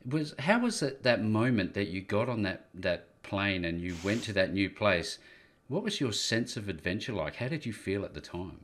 Was 0.05 0.33
how 0.39 0.59
was 0.59 0.81
it 0.81 1.03
that 1.03 1.23
moment 1.23 1.73
that 1.73 1.87
you 1.87 2.01
got 2.01 2.29
on 2.29 2.43
that 2.43 2.67
that 2.73 3.21
plane 3.23 3.65
and 3.65 3.81
you 3.81 3.95
went 4.03 4.23
to 4.23 4.33
that 4.33 4.53
new 4.53 4.69
place? 4.69 5.19
What 5.67 5.83
was 5.83 6.01
your 6.01 6.13
sense 6.13 6.57
of 6.57 6.67
adventure 6.67 7.13
like? 7.13 7.35
How 7.35 7.47
did 7.47 7.65
you 7.65 7.73
feel 7.73 8.03
at 8.03 8.13
the 8.13 8.21
time? 8.21 8.61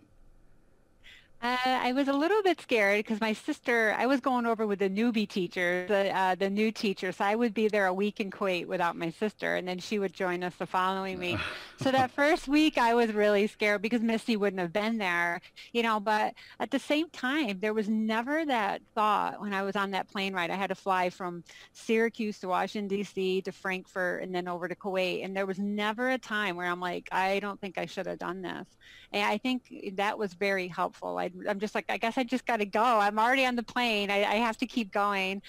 Uh, 1.45 1.57
I 1.63 1.91
was 1.91 2.07
a 2.07 2.13
little 2.13 2.41
bit 2.41 2.59
scared 2.59 2.97
because 2.97 3.21
my 3.21 3.33
sister, 3.33 3.95
I 3.95 4.07
was 4.07 4.19
going 4.19 4.47
over 4.47 4.65
with 4.65 4.79
the 4.79 4.89
newbie 4.89 5.29
teacher, 5.29 5.85
the 5.87 6.09
uh, 6.09 6.33
the 6.33 6.49
new 6.49 6.71
teacher, 6.71 7.11
so 7.11 7.23
I 7.23 7.35
would 7.35 7.53
be 7.53 7.67
there 7.67 7.85
a 7.85 7.93
week 7.93 8.19
in 8.19 8.31
Kuwait 8.31 8.65
without 8.65 8.95
my 8.95 9.11
sister, 9.11 9.55
and 9.55 9.67
then 9.67 9.77
she 9.77 9.99
would 9.99 10.11
join 10.11 10.43
us 10.43 10.55
the 10.55 10.65
following 10.65 11.19
week. 11.19 11.37
so 11.79 11.91
that 11.91 12.09
first 12.09 12.47
week, 12.47 12.79
I 12.79 12.95
was 12.95 13.13
really 13.13 13.45
scared 13.45 13.83
because 13.83 14.01
Misty 14.01 14.37
wouldn't 14.37 14.59
have 14.59 14.73
been 14.73 14.97
there, 14.97 15.39
you 15.71 15.83
know. 15.83 15.99
But 15.99 16.33
at 16.59 16.71
the 16.71 16.79
same 16.79 17.11
time, 17.11 17.59
there 17.59 17.75
was 17.75 17.87
never 17.87 18.43
that 18.43 18.81
thought 18.95 19.39
when 19.39 19.53
I 19.53 19.61
was 19.61 19.75
on 19.75 19.91
that 19.91 20.09
plane 20.09 20.33
ride. 20.33 20.49
I 20.49 20.55
had 20.55 20.69
to 20.69 20.75
fly 20.75 21.11
from 21.11 21.43
Syracuse 21.73 22.39
to 22.39 22.47
Washington 22.47 22.87
D.C. 22.87 23.43
to 23.43 23.51
Frankfurt 23.51 24.23
and 24.23 24.33
then 24.33 24.47
over 24.47 24.67
to 24.67 24.73
Kuwait, 24.75 25.23
and 25.23 25.37
there 25.37 25.45
was 25.45 25.59
never 25.59 26.09
a 26.09 26.17
time 26.17 26.55
where 26.55 26.65
I'm 26.65 26.79
like, 26.79 27.07
I 27.11 27.39
don't 27.39 27.61
think 27.61 27.77
I 27.77 27.85
should 27.85 28.07
have 28.07 28.17
done 28.17 28.41
this. 28.41 28.65
And 29.11 29.23
I 29.23 29.37
think 29.37 29.93
that 29.93 30.17
was 30.17 30.33
very 30.33 30.67
helpful. 30.67 31.19
I 31.19 31.29
I'm 31.47 31.59
just 31.59 31.75
like, 31.75 31.85
I 31.89 31.97
guess 31.97 32.17
I 32.17 32.23
just 32.23 32.45
got 32.45 32.57
to 32.57 32.65
go. 32.65 32.83
I'm 32.83 33.19
already 33.19 33.45
on 33.45 33.55
the 33.55 33.63
plane. 33.63 34.09
I, 34.09 34.23
I 34.23 34.35
have 34.35 34.57
to 34.57 34.65
keep 34.65 34.91
going, 34.91 35.41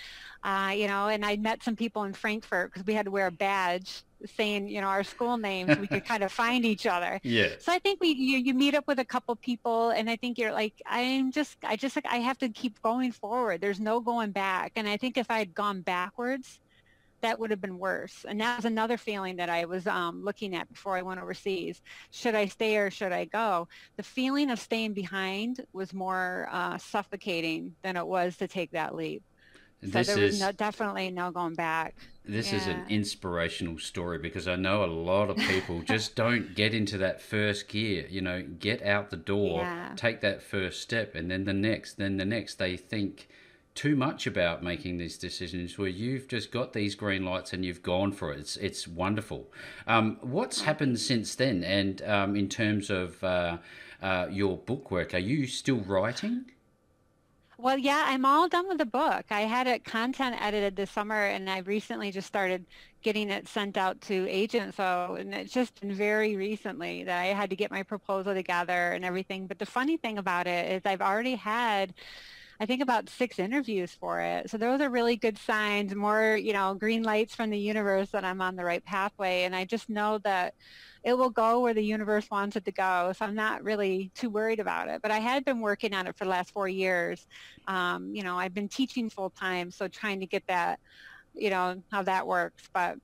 uh, 0.45 0.73
you 0.75 0.88
know. 0.88 1.09
And 1.09 1.25
I 1.25 1.37
met 1.37 1.62
some 1.62 1.76
people 1.76 2.05
in 2.05 2.12
Frankfurt 2.12 2.73
because 2.73 2.87
we 2.87 2.95
had 2.95 3.07
to 3.07 3.11
wear 3.11 3.26
a 3.26 3.33
badge 3.33 4.02
saying, 4.37 4.69
you 4.69 4.81
know, 4.81 4.87
our 4.87 5.05
school 5.05 5.37
names. 5.37 5.76
We 5.78 5.87
could 5.87 6.05
kind 6.05 6.23
of 6.23 6.33
find 6.45 6.64
each 6.64 6.87
other. 6.87 7.21
Yeah. 7.23 7.50
So 7.59 7.73
I 7.73 7.78
think 7.78 8.00
we 8.00 8.09
you, 8.09 8.38
you 8.38 8.55
meet 8.55 8.75
up 8.75 8.87
with 8.87 8.99
a 8.99 9.05
couple 9.05 9.35
people, 9.37 9.90
and 9.90 10.09
I 10.09 10.16
think 10.16 10.38
you're 10.38 10.52
like, 10.52 10.75
I'm 10.87 11.33
just, 11.33 11.57
I 11.62 11.76
just 11.76 11.97
like, 11.97 12.07
I 12.07 12.16
have 12.16 12.38
to 12.38 12.49
keep 12.49 12.81
going 12.83 13.12
forward. 13.12 13.61
There's 13.61 13.81
no 13.81 14.00
going 14.00 14.31
back. 14.31 14.73
And 14.76 14.88
I 14.88 14.97
think 14.97 15.16
if 15.16 15.31
I 15.31 15.38
had 15.38 15.55
gone 15.55 15.83
backwards, 15.83 16.61
that 17.26 17.40
would 17.40 17.50
have 17.50 17.61
been 17.61 17.78
worse. 17.78 18.25
And 18.28 18.40
that 18.40 18.56
was 18.56 18.64
another 18.64 18.97
feeling 18.97 19.37
that 19.37 19.49
I 19.49 19.64
was 19.64 19.87
um, 19.87 20.23
looking 20.25 20.54
at 20.54 20.73
before 20.73 20.97
I 20.97 21.02
went 21.02 21.21
overseas. 21.21 21.83
Should 22.12 22.35
I 22.35 22.47
stay 22.47 22.76
or 22.76 22.90
should 22.90 23.12
I 23.12 23.25
go? 23.25 23.68
The 23.97 24.02
feeling 24.02 24.50
of 24.50 24.61
staying 24.61 24.95
behind 24.95 25.64
was 25.73 25.92
more 25.92 26.49
uh, 26.52 26.78
suffocating 26.78 27.75
than 27.83 27.97
it 27.97 28.06
was 28.06 28.37
to 28.37 28.47
take 28.47 28.71
that 28.71 28.95
leap. 28.95 29.23
So 29.83 29.88
this 29.88 30.06
there 30.06 30.18
was 30.18 30.35
is, 30.35 30.40
no, 30.40 30.52
definitely 30.52 31.11
no 31.11 31.30
going 31.30 31.54
back. 31.54 31.97
This 32.25 32.50
yeah. 32.50 32.59
is 32.59 32.66
an 32.66 32.85
inspirational 32.88 33.78
story 33.78 34.18
because 34.18 34.49
I 34.49 34.56
know 34.56 34.85
a 34.85 34.87
lot 34.87 35.28
of 35.28 35.37
people 35.37 35.83
just 35.85 36.16
don't 36.16 36.54
get 36.54 36.75
into 36.75 36.99
that 36.99 37.21
first 37.21 37.68
gear. 37.68 38.06
You 38.09 38.23
know, 38.23 38.42
get 38.42 38.83
out 38.83 39.11
the 39.11 39.16
door, 39.16 39.61
yeah. 39.61 39.92
take 39.97 40.23
that 40.23 40.42
first 40.42 40.80
step, 40.80 41.14
and 41.14 41.30
then 41.30 41.45
the 41.45 41.52
next, 41.52 41.99
then 41.99 42.16
the 42.16 42.25
next. 42.25 42.59
They 42.59 42.76
think 42.76 43.28
too 43.76 43.95
much 43.95 44.26
about 44.26 44.62
making 44.62 44.97
these 44.97 45.16
decisions 45.18 45.78
where 45.78 45.88
you've 45.88 46.26
just 46.26 46.50
got 46.50 46.73
these 46.73 46.95
green 46.95 47.25
lights 47.25 47.52
and 47.52 47.64
you've 47.64 47.83
gone 47.83 48.11
for 48.11 48.33
it. 48.33 48.40
It's, 48.40 48.56
it's 48.56 48.88
wonderful. 48.88 49.52
Um, 49.87 50.16
what's 50.23 50.62
happened 50.62 50.99
since 50.99 51.35
then? 51.37 51.62
And 51.62 52.02
um, 52.02 52.35
in 52.35 52.49
terms 52.49 52.90
of 52.90 53.23
uh, 53.23 53.59
uh, 54.02 54.26
your 54.30 54.56
book 54.56 54.90
work, 54.90 55.14
are 55.14 55.18
you 55.18 55.47
still 55.47 55.80
writing? 55.80 56.47
Well, 57.59 57.78
yeah, 57.78 58.04
I'm 58.09 58.26
all 58.26 58.49
done 58.49 58.68
with 58.68 58.78
the 58.78 58.87
book. 58.87 59.25
I 59.30 59.42
had 59.42 59.66
it 59.66 59.83
content 59.83 60.37
edited 60.42 60.76
this 60.76 60.90
summer, 60.90 61.25
and 61.25 61.49
I 61.49 61.59
recently 61.61 62.11
just 62.11 62.26
started 62.26 62.66
getting 63.02 63.30
it 63.30 63.49
sent 63.49 63.78
out 63.78 63.99
to 64.02 64.28
agents. 64.28 64.76
So, 64.76 65.16
and 65.18 65.35
it's 65.35 65.54
just 65.54 65.78
very 65.80 66.37
recently 66.37 67.04
that 67.04 67.18
I 67.18 67.26
had 67.26 67.49
to 67.50 67.56
get 67.56 67.71
my 67.71 67.83
proposal 67.83 68.35
together 68.35 68.92
and 68.92 69.06
everything. 69.06 69.47
But 69.47 69.59
the 69.59 69.64
funny 69.64 69.97
thing 69.97 70.18
about 70.18 70.47
it 70.47 70.71
is, 70.71 70.83
I've 70.85 71.00
already 71.00 71.35
had 71.35 71.95
I 72.59 72.67
think 72.67 72.83
about 72.83 73.09
six 73.09 73.39
interviews 73.39 73.93
for 73.93 74.21
it. 74.21 74.51
So 74.51 74.57
those 74.59 74.81
are 74.81 74.89
really 74.89 75.17
good 75.17 75.39
signs, 75.39 75.95
more, 75.95 76.37
you 76.37 76.53
know, 76.53 76.75
green 76.75 77.03
lights 77.03 77.35
from 77.35 77.51
the 77.51 77.59
universe 77.59 78.11
that 78.11 78.25
I'm 78.25 78.41
on 78.41 78.57
the 78.57 78.65
right 78.65 78.85
pathway. 78.85 79.45
And 79.45 79.55
I 79.55 79.65
just 79.65 79.89
know 79.89 80.19
that 80.25 80.55
it 81.05 81.17
will 81.17 81.31
go 81.31 81.61
where 81.61 81.75
the 81.75 81.85
universe 81.85 82.27
wants 82.31 82.57
it 82.57 82.65
to 82.65 82.73
go. 82.73 83.13
So 83.17 83.25
I'm 83.25 83.35
not 83.35 83.63
really 83.63 84.11
too 84.15 84.31
worried 84.31 84.61
about 84.61 84.89
it. 84.89 85.03
But 85.03 85.11
I 85.11 85.19
had 85.19 85.45
been 85.45 85.61
working 85.61 85.95
on 85.95 86.07
it 86.07 86.17
for 86.17 86.25
the 86.25 86.31
last 86.31 86.53
four 86.53 86.69
years. 86.69 87.27
Um, 87.69 88.15
you 88.15 88.23
know, 88.23 88.39
I've 88.39 88.55
been 88.55 88.69
teaching 88.69 89.11
full 89.11 89.31
time, 89.31 89.71
so 89.71 89.87
trying 89.87 90.21
to 90.21 90.27
get 90.27 90.43
that, 90.49 90.81
you 91.35 91.51
know, 91.51 91.83
how 91.93 92.03
that 92.03 92.27
works. 92.27 92.69
But 92.73 92.97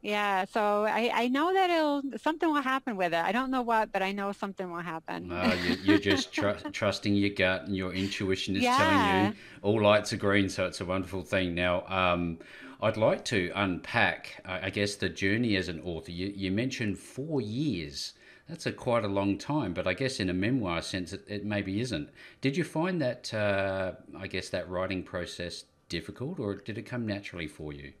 yeah, 0.00 0.44
so 0.44 0.84
I, 0.84 1.10
I 1.12 1.28
know 1.28 1.52
that 1.52 1.70
it'll 1.70 2.02
something 2.18 2.48
will 2.52 2.62
happen 2.62 2.96
with 2.96 3.12
it. 3.12 3.18
I 3.18 3.32
don't 3.32 3.50
know 3.50 3.62
what, 3.62 3.90
but 3.90 4.00
I 4.00 4.12
know 4.12 4.30
something 4.32 4.70
will 4.70 4.80
happen. 4.80 5.32
Uh, 5.32 5.56
you, 5.82 5.94
are 5.94 5.98
just 5.98 6.32
tr- 6.32 6.50
trusting 6.72 7.14
your 7.14 7.30
gut 7.30 7.66
and 7.66 7.76
your 7.76 7.92
intuition 7.92 8.54
is 8.54 8.62
yeah. 8.62 8.78
telling 8.78 9.26
you 9.26 9.34
all 9.62 9.82
lights 9.82 10.12
are 10.12 10.16
green, 10.16 10.48
so 10.48 10.66
it's 10.66 10.80
a 10.80 10.84
wonderful 10.84 11.22
thing. 11.22 11.54
Now, 11.54 11.84
um, 11.88 12.38
I'd 12.80 12.96
like 12.96 13.24
to 13.26 13.50
unpack, 13.56 14.40
I 14.44 14.70
guess, 14.70 14.94
the 14.94 15.08
journey 15.08 15.56
as 15.56 15.68
an 15.68 15.80
author. 15.80 16.12
You, 16.12 16.32
you 16.34 16.52
mentioned 16.52 16.98
four 16.98 17.40
years. 17.40 18.14
That's 18.48 18.66
a 18.66 18.72
quite 18.72 19.04
a 19.04 19.08
long 19.08 19.36
time, 19.36 19.74
but 19.74 19.86
I 19.86 19.94
guess 19.94 20.20
in 20.20 20.30
a 20.30 20.32
memoir 20.32 20.80
sense, 20.80 21.12
it, 21.12 21.24
it 21.26 21.44
maybe 21.44 21.80
isn't. 21.80 22.08
Did 22.40 22.56
you 22.56 22.64
find 22.64 23.02
that, 23.02 23.34
uh, 23.34 23.92
I 24.16 24.26
guess, 24.28 24.48
that 24.50 24.70
writing 24.70 25.02
process 25.02 25.64
difficult, 25.88 26.38
or 26.38 26.54
did 26.54 26.78
it 26.78 26.82
come 26.82 27.04
naturally 27.04 27.48
for 27.48 27.72
you? 27.72 27.92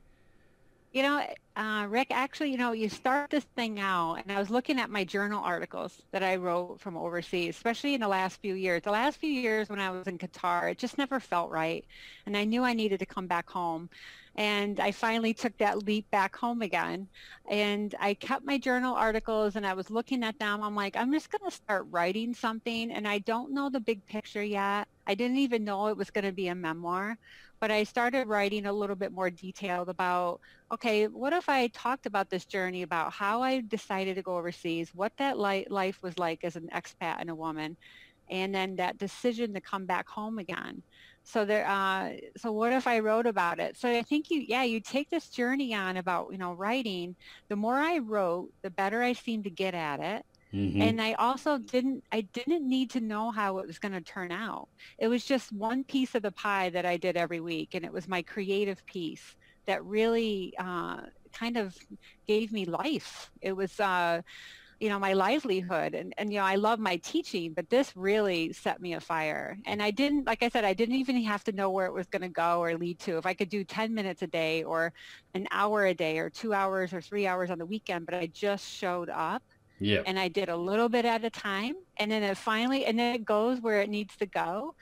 You 0.92 1.02
know, 1.02 1.22
uh, 1.54 1.86
Rick, 1.88 2.08
actually, 2.10 2.50
you 2.50 2.56
know, 2.56 2.72
you 2.72 2.88
start 2.88 3.30
this 3.30 3.44
thing 3.56 3.78
out, 3.78 4.14
and 4.14 4.32
I 4.32 4.38
was 4.38 4.48
looking 4.48 4.80
at 4.80 4.88
my 4.90 5.04
journal 5.04 5.42
articles 5.44 6.00
that 6.12 6.22
I 6.22 6.36
wrote 6.36 6.80
from 6.80 6.96
overseas, 6.96 7.56
especially 7.56 7.94
in 7.94 8.00
the 8.00 8.08
last 8.08 8.40
few 8.40 8.54
years. 8.54 8.82
The 8.82 8.90
last 8.90 9.18
few 9.18 9.30
years 9.30 9.68
when 9.68 9.80
I 9.80 9.90
was 9.90 10.06
in 10.06 10.16
Qatar, 10.18 10.70
it 10.70 10.78
just 10.78 10.96
never 10.96 11.20
felt 11.20 11.50
right, 11.50 11.84
and 12.24 12.36
I 12.36 12.44
knew 12.44 12.64
I 12.64 12.72
needed 12.72 13.00
to 13.00 13.06
come 13.06 13.26
back 13.26 13.50
home. 13.50 13.90
And 14.36 14.78
I 14.78 14.92
finally 14.92 15.34
took 15.34 15.58
that 15.58 15.84
leap 15.84 16.08
back 16.12 16.36
home 16.36 16.62
again. 16.62 17.08
And 17.50 17.92
I 17.98 18.14
kept 18.14 18.44
my 18.46 18.56
journal 18.56 18.94
articles 18.94 19.56
and 19.56 19.66
I 19.66 19.74
was 19.74 19.90
looking 19.90 20.22
at 20.22 20.38
them. 20.38 20.62
I'm 20.62 20.76
like, 20.76 20.96
I'm 20.96 21.12
just 21.12 21.28
going 21.28 21.50
to 21.50 21.56
start 21.56 21.86
writing 21.90 22.32
something. 22.34 22.92
And 22.92 23.08
I 23.08 23.18
don't 23.18 23.52
know 23.52 23.68
the 23.68 23.80
big 23.80 24.06
picture 24.06 24.44
yet. 24.44 24.86
I 25.08 25.16
didn't 25.16 25.38
even 25.38 25.64
know 25.64 25.88
it 25.88 25.96
was 25.96 26.10
going 26.10 26.24
to 26.24 26.30
be 26.32 26.46
a 26.46 26.54
memoir 26.54 27.18
but 27.60 27.70
I 27.70 27.84
started 27.84 28.28
writing 28.28 28.66
a 28.66 28.72
little 28.72 28.96
bit 28.96 29.12
more 29.12 29.30
detailed 29.30 29.88
about, 29.88 30.40
okay, 30.72 31.06
what 31.06 31.32
if 31.32 31.48
I 31.48 31.68
talked 31.68 32.06
about 32.06 32.30
this 32.30 32.46
journey 32.46 32.82
about 32.82 33.12
how 33.12 33.42
I 33.42 33.60
decided 33.60 34.16
to 34.16 34.22
go 34.22 34.36
overseas, 34.36 34.90
what 34.94 35.12
that 35.18 35.38
life 35.38 35.98
was 36.02 36.18
like 36.18 36.44
as 36.44 36.56
an 36.56 36.68
expat 36.74 37.16
and 37.20 37.30
a 37.30 37.34
woman, 37.34 37.76
and 38.30 38.54
then 38.54 38.76
that 38.76 38.98
decision 38.98 39.54
to 39.54 39.60
come 39.60 39.86
back 39.86 40.08
home 40.08 40.38
again. 40.38 40.82
So 41.24 41.44
there, 41.44 41.66
uh, 41.66 42.12
so 42.36 42.52
what 42.52 42.72
if 42.72 42.86
I 42.86 43.00
wrote 43.00 43.26
about 43.26 43.58
it? 43.60 43.76
So 43.76 43.90
I 43.90 44.02
think 44.02 44.30
you, 44.30 44.44
yeah, 44.46 44.62
you 44.64 44.80
take 44.80 45.10
this 45.10 45.28
journey 45.28 45.74
on 45.74 45.96
about, 45.98 46.28
you 46.32 46.38
know, 46.38 46.52
writing. 46.54 47.16
The 47.48 47.56
more 47.56 47.76
I 47.76 47.98
wrote, 47.98 48.50
the 48.62 48.70
better 48.70 49.02
I 49.02 49.12
seemed 49.12 49.44
to 49.44 49.50
get 49.50 49.74
at 49.74 50.00
it. 50.00 50.24
Mm-hmm. 50.54 50.80
And 50.80 51.02
I 51.02 51.12
also 51.14 51.58
didn't 51.58 52.04
I 52.10 52.22
didn't 52.22 52.66
need 52.68 52.90
to 52.90 53.00
know 53.00 53.30
how 53.30 53.58
it 53.58 53.66
was 53.66 53.78
going 53.78 53.92
to 53.92 54.00
turn 54.00 54.32
out. 54.32 54.68
It 54.98 55.08
was 55.08 55.24
just 55.24 55.52
one 55.52 55.84
piece 55.84 56.14
of 56.14 56.22
the 56.22 56.32
pie 56.32 56.70
that 56.70 56.86
I 56.86 56.96
did 56.96 57.16
every 57.16 57.40
week 57.40 57.74
and 57.74 57.84
it 57.84 57.92
was 57.92 58.08
my 58.08 58.22
creative 58.22 58.84
piece 58.86 59.36
that 59.66 59.84
really 59.84 60.54
uh, 60.58 61.02
kind 61.32 61.58
of 61.58 61.76
gave 62.26 62.52
me 62.52 62.64
life. 62.64 63.30
It 63.42 63.52
was 63.52 63.78
uh, 63.78 64.22
you 64.80 64.88
know 64.88 64.98
my 64.98 65.12
livelihood 65.12 65.94
and, 65.94 66.14
and 66.18 66.32
you 66.32 66.38
know 66.38 66.44
i 66.44 66.54
love 66.54 66.78
my 66.78 66.96
teaching 66.98 67.52
but 67.52 67.68
this 67.68 67.92
really 67.96 68.52
set 68.52 68.80
me 68.80 68.94
afire 68.94 69.58
and 69.66 69.82
i 69.82 69.90
didn't 69.90 70.26
like 70.26 70.42
i 70.42 70.48
said 70.48 70.64
i 70.64 70.72
didn't 70.72 70.94
even 70.94 71.20
have 71.22 71.42
to 71.44 71.52
know 71.52 71.70
where 71.70 71.86
it 71.86 71.92
was 71.92 72.06
going 72.06 72.22
to 72.22 72.28
go 72.28 72.62
or 72.62 72.76
lead 72.76 72.98
to 72.98 73.18
if 73.18 73.26
i 73.26 73.34
could 73.34 73.48
do 73.48 73.64
10 73.64 73.92
minutes 73.92 74.22
a 74.22 74.26
day 74.26 74.62
or 74.62 74.92
an 75.34 75.46
hour 75.50 75.86
a 75.86 75.94
day 75.94 76.18
or 76.18 76.30
two 76.30 76.52
hours 76.52 76.92
or 76.92 77.00
three 77.00 77.26
hours 77.26 77.50
on 77.50 77.58
the 77.58 77.66
weekend 77.66 78.06
but 78.06 78.14
i 78.14 78.26
just 78.26 78.68
showed 78.68 79.08
up 79.10 79.42
yeah. 79.78 80.02
And 80.06 80.18
I 80.18 80.28
did 80.28 80.48
a 80.48 80.56
little 80.56 80.88
bit 80.88 81.04
at 81.04 81.24
a 81.24 81.30
time. 81.30 81.74
And 81.96 82.10
then 82.10 82.22
it 82.22 82.36
finally, 82.36 82.84
and 82.84 82.98
then 82.98 83.14
it 83.14 83.24
goes 83.24 83.60
where 83.60 83.80
it 83.80 83.90
needs 83.90 84.16
to 84.16 84.26
go 84.26 84.74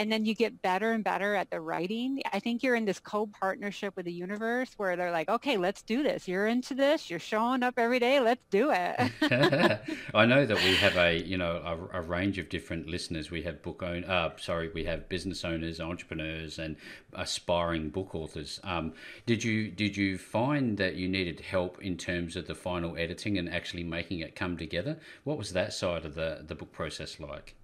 and 0.00 0.10
then 0.10 0.24
you 0.24 0.34
get 0.34 0.62
better 0.62 0.92
and 0.92 1.04
better 1.04 1.34
at 1.34 1.50
the 1.50 1.60
writing. 1.60 2.22
I 2.32 2.40
think 2.40 2.62
you're 2.62 2.74
in 2.74 2.86
this 2.86 2.98
co-partnership 2.98 3.94
with 3.96 4.06
the 4.06 4.12
universe 4.12 4.72
where 4.78 4.96
they're 4.96 5.10
like, 5.10 5.28
okay, 5.28 5.58
let's 5.58 5.82
do 5.82 6.02
this. 6.02 6.26
You're 6.26 6.46
into 6.46 6.74
this. 6.74 7.10
You're 7.10 7.18
showing 7.18 7.62
up 7.62 7.74
every 7.76 7.98
day. 7.98 8.18
Let's 8.18 8.40
do 8.50 8.70
it. 8.72 8.98
I 10.14 10.24
know 10.24 10.46
that 10.46 10.56
we 10.56 10.74
have 10.76 10.96
a, 10.96 11.22
you 11.22 11.36
know, 11.36 11.88
a, 11.92 11.98
a 11.98 12.00
range 12.00 12.38
of 12.38 12.48
different 12.48 12.86
listeners. 12.86 13.30
We 13.30 13.42
have 13.42 13.62
book 13.62 13.82
own, 13.82 14.04
uh, 14.04 14.30
sorry, 14.38 14.70
we 14.72 14.84
have 14.84 15.06
business 15.10 15.44
owners, 15.44 15.80
entrepreneurs, 15.80 16.58
and 16.58 16.76
aspiring 17.12 17.90
book 17.90 18.14
authors. 18.14 18.58
Um, 18.64 18.94
did 19.26 19.44
you 19.44 19.70
did 19.70 19.98
you 19.98 20.16
find 20.16 20.78
that 20.78 20.94
you 20.94 21.10
needed 21.10 21.40
help 21.40 21.78
in 21.82 21.98
terms 21.98 22.36
of 22.36 22.46
the 22.46 22.54
final 22.54 22.96
editing 22.96 23.36
and 23.36 23.52
actually 23.52 23.84
making 23.84 24.20
it 24.20 24.34
come 24.34 24.56
together? 24.56 24.98
What 25.24 25.36
was 25.36 25.52
that 25.52 25.74
side 25.74 26.06
of 26.06 26.14
the 26.14 26.42
the 26.46 26.54
book 26.54 26.72
process 26.72 27.20
like? 27.20 27.54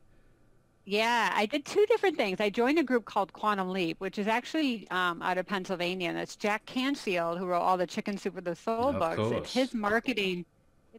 Yeah, 0.88 1.32
I 1.34 1.46
did 1.46 1.64
two 1.64 1.84
different 1.86 2.16
things. 2.16 2.40
I 2.40 2.48
joined 2.48 2.78
a 2.78 2.84
group 2.84 3.04
called 3.04 3.32
Quantum 3.32 3.70
Leap, 3.70 4.00
which 4.00 4.18
is 4.18 4.28
actually 4.28 4.86
um, 4.92 5.20
out 5.20 5.36
of 5.36 5.44
Pennsylvania, 5.44 6.08
and 6.08 6.16
it's 6.16 6.36
Jack 6.36 6.64
Canfield 6.64 7.38
who 7.38 7.46
wrote 7.46 7.60
all 7.60 7.76
the 7.76 7.88
Chicken 7.88 8.16
Soup 8.16 8.32
for 8.32 8.40
the 8.40 8.54
Soul 8.54 8.90
of 8.90 8.98
books. 9.00 9.16
Course. 9.16 9.32
It's 9.32 9.52
his 9.52 9.74
marketing 9.74 10.46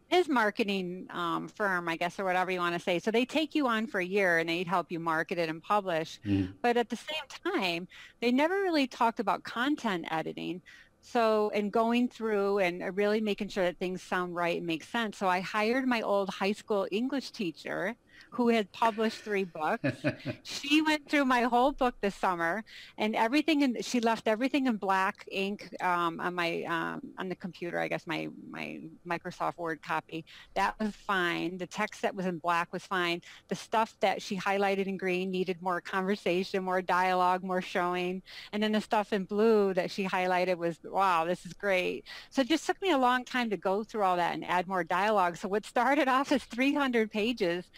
his 0.09 0.29
marketing 0.29 1.07
um, 1.09 1.47
firm, 1.47 1.89
I 1.89 1.97
guess, 1.97 2.19
or 2.19 2.25
whatever 2.25 2.51
you 2.51 2.59
want 2.59 2.75
to 2.75 2.81
say. 2.81 2.99
So 2.99 3.11
they 3.11 3.25
take 3.25 3.55
you 3.55 3.67
on 3.67 3.87
for 3.87 3.99
a 3.99 4.05
year 4.05 4.37
and 4.37 4.47
they'd 4.47 4.67
help 4.67 4.91
you 4.91 4.99
market 4.99 5.37
it 5.37 5.49
and 5.49 5.61
publish. 5.61 6.19
Mm. 6.25 6.53
But 6.61 6.77
at 6.77 6.89
the 6.89 6.95
same 6.95 7.53
time, 7.53 7.87
they 8.21 8.31
never 8.31 8.55
really 8.61 8.87
talked 8.87 9.19
about 9.19 9.43
content 9.43 10.05
editing. 10.11 10.61
So, 11.01 11.51
and 11.53 11.71
going 11.71 12.09
through 12.09 12.59
and 12.59 12.95
really 12.97 13.21
making 13.21 13.49
sure 13.49 13.65
that 13.65 13.77
things 13.79 14.01
sound 14.01 14.35
right 14.35 14.57
and 14.57 14.65
make 14.65 14.83
sense. 14.83 15.17
So 15.17 15.27
I 15.27 15.39
hired 15.39 15.85
my 15.85 16.01
old 16.01 16.29
high 16.29 16.51
school 16.51 16.87
English 16.91 17.31
teacher 17.31 17.95
who 18.29 18.49
had 18.49 18.71
published 18.71 19.19
three 19.19 19.43
books. 19.43 19.83
she 20.43 20.81
went 20.81 21.09
through 21.09 21.25
my 21.25 21.41
whole 21.41 21.71
book 21.71 21.95
this 22.01 22.15
summer, 22.15 22.63
and 22.97 23.15
everything. 23.15 23.63
And 23.63 23.83
she 23.83 23.99
left 23.99 24.27
everything 24.27 24.67
in 24.67 24.77
black 24.77 25.27
ink 25.31 25.69
um, 25.81 26.19
on 26.19 26.35
my 26.35 26.63
um, 26.63 27.01
on 27.17 27.29
the 27.29 27.35
computer. 27.35 27.79
I 27.79 27.87
guess 27.87 28.05
my 28.05 28.29
my 28.49 28.81
Microsoft 29.07 29.57
Word 29.57 29.81
copy. 29.81 30.25
That 30.55 30.75
was 30.79 30.93
fine. 30.95 31.57
The 31.57 31.67
text 31.67 32.01
that 32.01 32.15
was 32.15 32.25
in 32.25 32.37
black 32.37 32.73
was 32.73 32.83
fine. 32.83 33.21
The 33.47 33.55
stuff 33.55 33.95
that 34.01 34.21
she 34.21 34.37
highlighted 34.37 34.87
in 34.87 34.97
green 34.97 35.31
needed 35.31 35.61
more 35.61 35.81
conversation, 35.81 36.63
more 36.63 36.81
dialogue, 36.81 37.43
more 37.43 37.61
showing. 37.61 38.21
And 38.51 38.61
then 38.61 38.71
the 38.71 38.81
stuff 38.81 39.13
in 39.13 39.23
blue 39.23 39.73
that 39.73 39.91
she 39.91 40.05
highlighted 40.05 40.57
was 40.57 40.77
wow, 40.83 41.25
this 41.25 41.45
is 41.45 41.53
great. 41.53 42.05
So 42.29 42.41
it 42.41 42.49
just 42.49 42.65
took 42.65 42.81
me 42.81 42.91
a 42.91 42.97
long 42.97 43.25
time 43.25 43.49
to 43.49 43.57
go 43.57 43.83
through 43.83 44.03
all 44.03 44.17
that 44.17 44.33
and 44.33 44.45
add 44.45 44.67
more 44.67 44.83
dialogue. 44.83 45.37
So 45.37 45.47
what 45.47 45.65
started 45.65 46.07
off 46.07 46.31
as 46.31 46.43
300 46.43 47.11
pages 47.11 47.69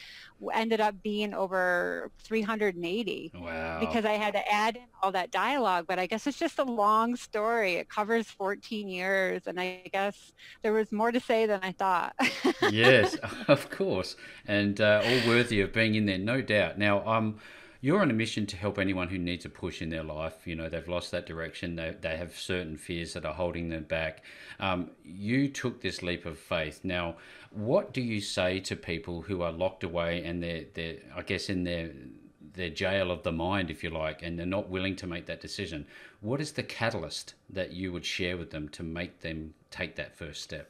ended 0.54 0.80
up 0.80 0.96
being 1.04 1.34
over 1.34 2.12
380 2.24 3.32
wow. 3.36 3.80
because 3.80 4.06
I 4.06 4.14
had 4.14 4.34
to 4.34 4.52
add 4.52 4.78
in 4.78 4.84
all 5.02 5.12
that 5.12 5.32
dialogue. 5.32 5.86
But 5.88 6.00
I 6.00 6.08
guess 6.08 6.26
it's 6.28 6.40
just 6.40 6.60
a 6.60 6.64
long 6.64 7.16
story. 7.16 7.76
It 7.76 7.90
covers 7.90 8.28
14 8.28 8.88
years, 8.88 9.48
and 9.48 9.60
I 9.60 9.90
guess 9.92 10.34
there 10.62 10.74
was 10.74 10.92
more 10.92 11.12
to 11.12 11.20
say 11.20 11.46
than 11.46 11.60
I 11.62 11.72
thought. 11.72 12.16
yes, 12.72 13.16
of 13.48 13.70
course, 13.70 14.16
and 14.48 14.80
uh, 14.80 15.02
all 15.04 15.30
worthy 15.30 15.62
of 15.62 15.74
being 15.74 15.96
in 15.96 16.06
there, 16.06 16.18
no 16.18 16.42
doubt. 16.42 16.78
Now, 16.78 17.06
um, 17.08 17.40
you're 17.82 18.02
on 18.02 18.12
a 18.12 18.14
mission 18.14 18.46
to 18.46 18.58
help 18.58 18.78
anyone 18.78 19.08
who 19.08 19.18
needs 19.18 19.46
a 19.46 19.50
push 19.50 19.82
in 19.82 19.90
their 19.90 20.04
life. 20.04 20.46
You 20.46 20.56
know, 20.56 20.68
they've 20.68 20.88
lost 20.88 21.12
that 21.12 21.26
direction. 21.26 21.76
They, 21.76 21.96
they 22.02 22.18
have 22.18 22.38
certain 22.38 22.76
fears 22.76 23.14
that 23.14 23.26
are 23.26 23.34
holding 23.34 23.70
them 23.70 23.84
back. 23.84 24.24
Um, 24.60 24.92
you 25.04 25.48
took 25.48 25.82
this 25.82 26.04
leap 26.04 26.26
of 26.26 26.38
faith. 26.38 26.82
Now, 26.84 27.16
what 27.52 27.94
do 27.94 28.02
you 28.02 28.20
say 28.20 28.60
to 28.62 28.76
people 28.76 29.22
who 29.22 29.42
are 29.42 29.52
locked 29.52 29.84
away 29.84 30.24
and 30.26 30.44
they're, 30.44 30.66
they're 30.74 30.98
I 31.16 31.22
guess, 31.22 31.50
in 31.50 31.64
their 31.64 31.92
their 32.54 32.70
jail 32.70 33.12
of 33.12 33.24
the 33.24 33.32
mind, 33.32 33.70
if 33.70 33.84
you 33.84 33.90
like, 33.90 34.22
and 34.22 34.38
they're 34.38 34.46
not 34.46 34.70
willing 34.70 34.96
to 34.98 35.08
make 35.08 35.26
that 35.28 35.40
decision? 35.40 35.86
What 36.20 36.42
is 36.42 36.52
the 36.52 36.64
catalyst 36.64 37.36
that 37.50 37.72
you 37.72 37.94
would 37.94 38.06
share 38.06 38.36
with 38.36 38.52
them 38.52 38.68
to 38.70 38.84
make 38.84 39.22
them 39.22 39.54
take 39.72 39.96
that 39.96 40.18
first 40.18 40.42
step? 40.42 40.70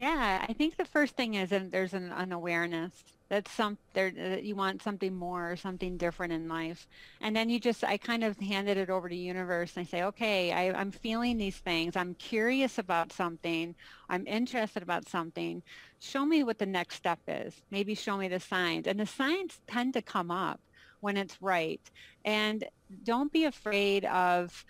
Yeah, 0.00 0.46
I 0.48 0.52
think 0.52 0.76
the 0.76 0.84
first 0.84 1.16
thing 1.16 1.34
is 1.34 1.50
that 1.50 1.72
there's 1.72 1.92
an, 1.92 2.12
awareness 2.32 2.92
that's 3.28 3.50
some 3.50 3.78
there 3.94 4.10
that 4.12 4.44
you 4.44 4.54
want 4.54 4.80
something 4.82 5.14
more 5.14 5.50
or 5.50 5.56
something 5.56 5.96
different 5.98 6.32
in 6.32 6.48
life. 6.48 6.86
And 7.20 7.34
then 7.36 7.50
you 7.50 7.58
just 7.60 7.82
i 7.84 7.98
kind 7.98 8.22
of 8.24 8.38
handed 8.38 8.76
it 8.78 8.90
over 8.90 9.08
to 9.08 9.14
universe 9.16 9.76
and 9.76 9.84
i 9.84 9.88
say 9.88 10.02
okay 10.04 10.52
I, 10.52 10.72
i'm 10.80 10.92
feeling 10.92 11.36
these 11.36 11.58
things. 11.58 11.96
I'm 11.96 12.14
curious 12.14 12.78
about 12.78 13.12
something. 13.12 13.74
I'm 14.08 14.26
interested 14.26 14.82
about 14.82 15.08
something. 15.08 15.62
Show 15.98 16.24
me 16.24 16.44
what 16.44 16.58
the 16.58 16.66
next 16.66 16.94
step 16.96 17.20
is. 17.26 17.60
Maybe 17.70 17.94
show 17.94 18.16
me 18.16 18.28
the 18.28 18.40
signs. 18.40 18.86
And 18.86 19.00
the 19.00 19.06
signs 19.06 19.60
tend 19.66 19.94
to 19.94 20.02
come 20.02 20.30
up 20.30 20.60
when 21.00 21.16
it's 21.16 21.40
right. 21.42 21.80
And 22.24 22.64
don't 23.04 23.32
be 23.32 23.44
afraid 23.44 24.04
of 24.06 24.64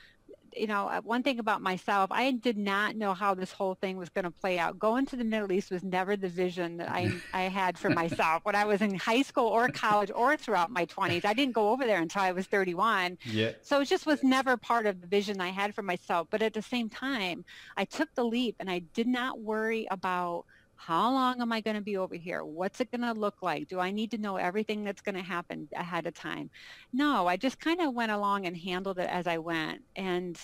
you 0.57 0.67
know, 0.67 0.88
uh, 0.88 1.00
one 1.00 1.23
thing 1.23 1.38
about 1.38 1.62
myself, 1.62 2.11
I 2.12 2.31
did 2.33 2.57
not 2.57 2.97
know 2.97 3.14
how 3.14 3.35
this 3.35 3.52
whole 3.52 3.75
thing 3.75 3.97
was 3.97 4.09
going 4.09 4.25
to 4.25 4.31
play 4.31 4.59
out. 4.59 4.78
Going 4.78 5.07
to 5.07 5.17
the 5.17 5.25
Middle 5.25 5.52
East 5.52 5.71
was 5.71 5.83
never 5.83 6.17
the 6.17 6.28
vision 6.28 6.78
that 6.78 6.90
I, 6.90 7.12
I 7.33 7.43
had 7.43 7.78
for 7.78 7.90
myself 7.90 8.45
when 8.45 8.55
I 8.55 8.64
was 8.64 8.83
in 8.83 8.95
high 8.95 9.23
school 9.23 9.47
or 9.47 9.69
college 9.69 10.11
or 10.14 10.37
throughout 10.37 10.71
my 10.71 10.87
20s. 10.87 11.25
I 11.25 11.35
didn't 11.35 11.55
go 11.55 11.71
over 11.71 11.85
there 11.85 12.00
until 12.00 12.23
I 12.23 12.33
was 12.33 12.47
31. 12.47 13.19
Yeah. 13.25 13.52
So 13.62 13.81
it 13.81 13.87
just 13.87 14.07
was 14.07 14.23
never 14.23 14.57
part 14.57 14.87
of 14.87 15.00
the 15.00 15.07
vision 15.07 15.40
I 15.40 15.49
had 15.49 15.75
for 15.75 15.83
myself. 15.83 16.28
But 16.31 16.43
at 16.43 16.55
the 16.55 16.62
same 16.62 16.88
time, 16.88 17.45
I 17.76 17.85
took 17.85 18.14
the 18.14 18.25
leap 18.25 18.57
and 18.61 18.71
I 18.71 18.81
did 18.81 19.07
not 19.07 19.40
worry 19.40 19.87
about– 19.90 20.45
how 20.78 21.12
long 21.12 21.42
am 21.42 21.52
I 21.52 21.61
going 21.61 21.76
to 21.76 21.82
be 21.82 21.97
over 21.97 22.14
here? 22.14 22.44
What's 22.44 22.81
it 22.81 22.90
going 22.92 23.03
to 23.03 23.12
look 23.12 23.42
like? 23.42 23.68
Do 23.68 23.81
I 23.81 23.90
need 23.90 24.12
to 24.12 24.18
know 24.18 24.37
everything 24.37 24.85
that's 24.85 25.03
going 25.03 25.16
to 25.16 25.22
happen 25.22 25.68
ahead 25.74 26.07
of 26.07 26.14
time? 26.14 26.50
No, 26.92 27.26
I 27.26 27.37
just 27.37 27.61
kind 27.61 27.81
of 27.81 27.94
went 27.94 28.12
along 28.12 28.46
and 28.46 28.57
handled 28.57 28.98
it 28.98 29.09
as 29.11 29.26
I 29.26 29.38
went. 29.38 29.83
And 29.96 30.38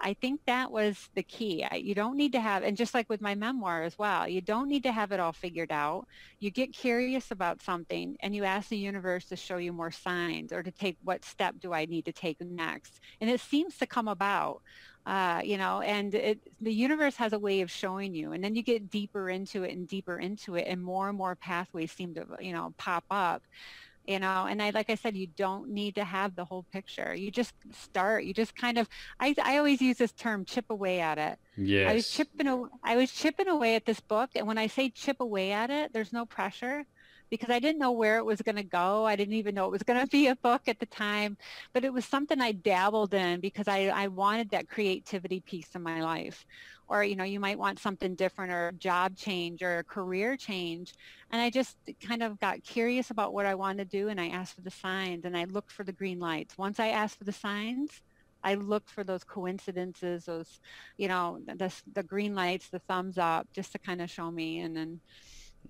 I 0.00 0.14
think 0.14 0.40
that 0.46 0.70
was 0.70 1.08
the 1.14 1.22
key. 1.22 1.64
I, 1.68 1.76
you 1.76 1.94
don't 1.94 2.16
need 2.16 2.32
to 2.32 2.40
have, 2.40 2.62
and 2.62 2.76
just 2.76 2.94
like 2.94 3.08
with 3.08 3.20
my 3.20 3.34
memoir 3.34 3.82
as 3.82 3.98
well, 3.98 4.28
you 4.28 4.40
don't 4.40 4.68
need 4.68 4.82
to 4.82 4.92
have 4.92 5.12
it 5.12 5.20
all 5.20 5.32
figured 5.32 5.72
out. 5.72 6.06
You 6.40 6.50
get 6.50 6.72
curious 6.72 7.30
about 7.30 7.62
something 7.62 8.16
and 8.20 8.34
you 8.34 8.44
ask 8.44 8.68
the 8.68 8.76
universe 8.76 9.26
to 9.26 9.36
show 9.36 9.56
you 9.56 9.72
more 9.72 9.90
signs 9.90 10.52
or 10.52 10.62
to 10.62 10.70
take 10.70 10.98
what 11.02 11.24
step 11.24 11.56
do 11.60 11.72
I 11.72 11.86
need 11.86 12.04
to 12.06 12.12
take 12.12 12.40
next. 12.40 13.00
And 13.20 13.30
it 13.30 13.40
seems 13.40 13.78
to 13.78 13.86
come 13.86 14.08
about 14.08 14.62
uh, 15.06 15.42
you 15.44 15.58
know, 15.58 15.82
and 15.82 16.14
it, 16.14 16.38
the 16.62 16.72
universe 16.72 17.16
has 17.16 17.34
a 17.34 17.38
way 17.38 17.60
of 17.60 17.70
showing 17.70 18.14
you, 18.14 18.32
and 18.32 18.42
then 18.42 18.54
you 18.54 18.62
get 18.62 18.88
deeper 18.88 19.28
into 19.28 19.62
it 19.62 19.72
and 19.72 19.86
deeper 19.86 20.18
into 20.18 20.54
it, 20.54 20.64
and 20.66 20.82
more 20.82 21.10
and 21.10 21.18
more 21.18 21.36
pathways 21.36 21.92
seem 21.92 22.14
to, 22.14 22.24
you 22.40 22.52
know, 22.52 22.72
pop 22.78 23.04
up, 23.10 23.42
you 24.06 24.18
know. 24.18 24.46
And 24.48 24.62
I, 24.62 24.70
like 24.70 24.90
I 24.90 24.94
said, 24.94 25.16
you 25.16 25.26
don't 25.26 25.70
need 25.70 25.94
to 25.96 26.04
have 26.04 26.34
the 26.36 26.44
whole 26.44 26.64
picture. 26.72 27.14
You 27.14 27.30
just 27.30 27.54
start. 27.72 28.24
You 28.24 28.34
just 28.34 28.56
kind 28.56 28.78
of, 28.78 28.88
I, 29.20 29.34
I 29.42 29.58
always 29.58 29.80
use 29.80 29.98
this 29.98 30.12
term, 30.12 30.44
chip 30.44 30.66
away 30.70 31.00
at 31.00 31.18
it. 31.18 31.38
Yes. 31.56 31.90
I 31.90 31.94
was 31.94 32.10
chipping, 32.10 32.68
I 32.82 32.96
was 32.96 33.12
chipping 33.12 33.48
away 33.48 33.76
at 33.76 33.86
this 33.86 34.00
book, 34.00 34.30
and 34.34 34.46
when 34.46 34.58
I 34.58 34.66
say 34.66 34.90
chip 34.90 35.20
away 35.20 35.52
at 35.52 35.70
it, 35.70 35.92
there's 35.92 36.12
no 36.12 36.26
pressure 36.26 36.84
because 37.34 37.52
I 37.52 37.58
didn't 37.58 37.80
know 37.80 37.90
where 37.90 38.18
it 38.18 38.24
was 38.24 38.40
going 38.42 38.54
to 38.56 38.62
go. 38.62 39.04
I 39.04 39.16
didn't 39.16 39.34
even 39.34 39.56
know 39.56 39.64
it 39.64 39.72
was 39.72 39.82
going 39.82 40.00
to 40.04 40.06
be 40.06 40.28
a 40.28 40.36
book 40.36 40.68
at 40.68 40.78
the 40.78 40.86
time, 40.86 41.36
but 41.72 41.84
it 41.84 41.92
was 41.92 42.04
something 42.04 42.40
I 42.40 42.52
dabbled 42.52 43.12
in 43.12 43.40
because 43.40 43.66
I, 43.66 43.86
I 43.88 44.06
wanted 44.06 44.50
that 44.50 44.68
creativity 44.68 45.40
piece 45.40 45.74
in 45.74 45.82
my 45.82 46.00
life. 46.00 46.46
Or, 46.86 47.02
you 47.02 47.16
know, 47.16 47.24
you 47.24 47.40
might 47.40 47.58
want 47.58 47.80
something 47.80 48.14
different 48.14 48.52
or 48.52 48.70
job 48.78 49.16
change 49.16 49.62
or 49.62 49.78
a 49.78 49.84
career 49.84 50.36
change. 50.36 50.94
And 51.32 51.42
I 51.42 51.50
just 51.50 51.76
kind 52.06 52.22
of 52.22 52.38
got 52.38 52.62
curious 52.62 53.10
about 53.10 53.32
what 53.32 53.46
I 53.46 53.56
wanted 53.56 53.90
to 53.90 53.98
do 53.98 54.08
and 54.10 54.20
I 54.20 54.28
asked 54.28 54.54
for 54.54 54.60
the 54.60 54.70
signs 54.70 55.24
and 55.24 55.36
I 55.36 55.44
looked 55.44 55.72
for 55.72 55.82
the 55.82 55.92
green 55.92 56.20
lights. 56.20 56.56
Once 56.56 56.78
I 56.78 56.88
asked 56.88 57.18
for 57.18 57.24
the 57.24 57.32
signs, 57.32 58.02
I 58.44 58.54
looked 58.54 58.90
for 58.90 59.02
those 59.02 59.24
coincidences, 59.24 60.26
those, 60.26 60.60
you 60.98 61.08
know, 61.08 61.40
the, 61.46 61.72
the 61.94 62.02
green 62.02 62.34
lights, 62.34 62.68
the 62.68 62.78
thumbs 62.80 63.16
up, 63.18 63.48
just 63.54 63.72
to 63.72 63.78
kind 63.78 64.02
of 64.02 64.10
show 64.10 64.30
me. 64.30 64.60
And 64.60 64.76
then, 64.76 65.00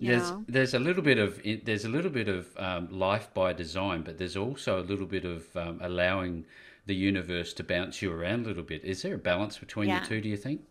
there's 0.00 0.32
there's 0.48 0.74
a 0.74 0.78
little 0.78 1.02
bit 1.02 1.18
of 1.18 1.40
there's 1.64 1.84
a 1.84 1.88
little 1.88 2.10
bit 2.10 2.28
of 2.28 2.48
um, 2.56 2.88
life 2.90 3.32
by 3.34 3.52
design, 3.52 4.02
but 4.02 4.18
there's 4.18 4.36
also 4.36 4.80
a 4.80 4.84
little 4.84 5.06
bit 5.06 5.24
of 5.24 5.56
um, 5.56 5.78
allowing 5.82 6.44
the 6.86 6.94
universe 6.94 7.52
to 7.54 7.64
bounce 7.64 8.02
you 8.02 8.12
around 8.12 8.44
a 8.44 8.48
little 8.48 8.62
bit. 8.62 8.84
Is 8.84 9.02
there 9.02 9.14
a 9.14 9.18
balance 9.18 9.58
between 9.58 9.88
yeah. 9.88 10.00
the 10.00 10.06
two? 10.06 10.20
Do 10.20 10.28
you 10.28 10.36
think? 10.36 10.62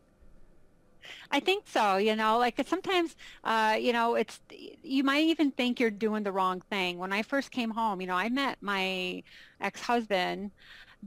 I 1.31 1.39
think 1.39 1.65
so. 1.67 1.97
You 1.97 2.15
know, 2.15 2.37
like 2.37 2.61
sometimes, 2.65 3.15
uh, 3.43 3.77
you 3.79 3.93
know, 3.93 4.15
it's 4.15 4.39
you 4.83 5.03
might 5.03 5.23
even 5.25 5.51
think 5.51 5.79
you're 5.79 5.91
doing 5.91 6.23
the 6.23 6.31
wrong 6.31 6.61
thing. 6.69 6.97
When 6.97 7.11
I 7.11 7.23
first 7.23 7.51
came 7.51 7.71
home, 7.71 8.01
you 8.01 8.07
know, 8.07 8.15
I 8.15 8.29
met 8.29 8.57
my 8.61 9.23
ex-husband 9.59 10.51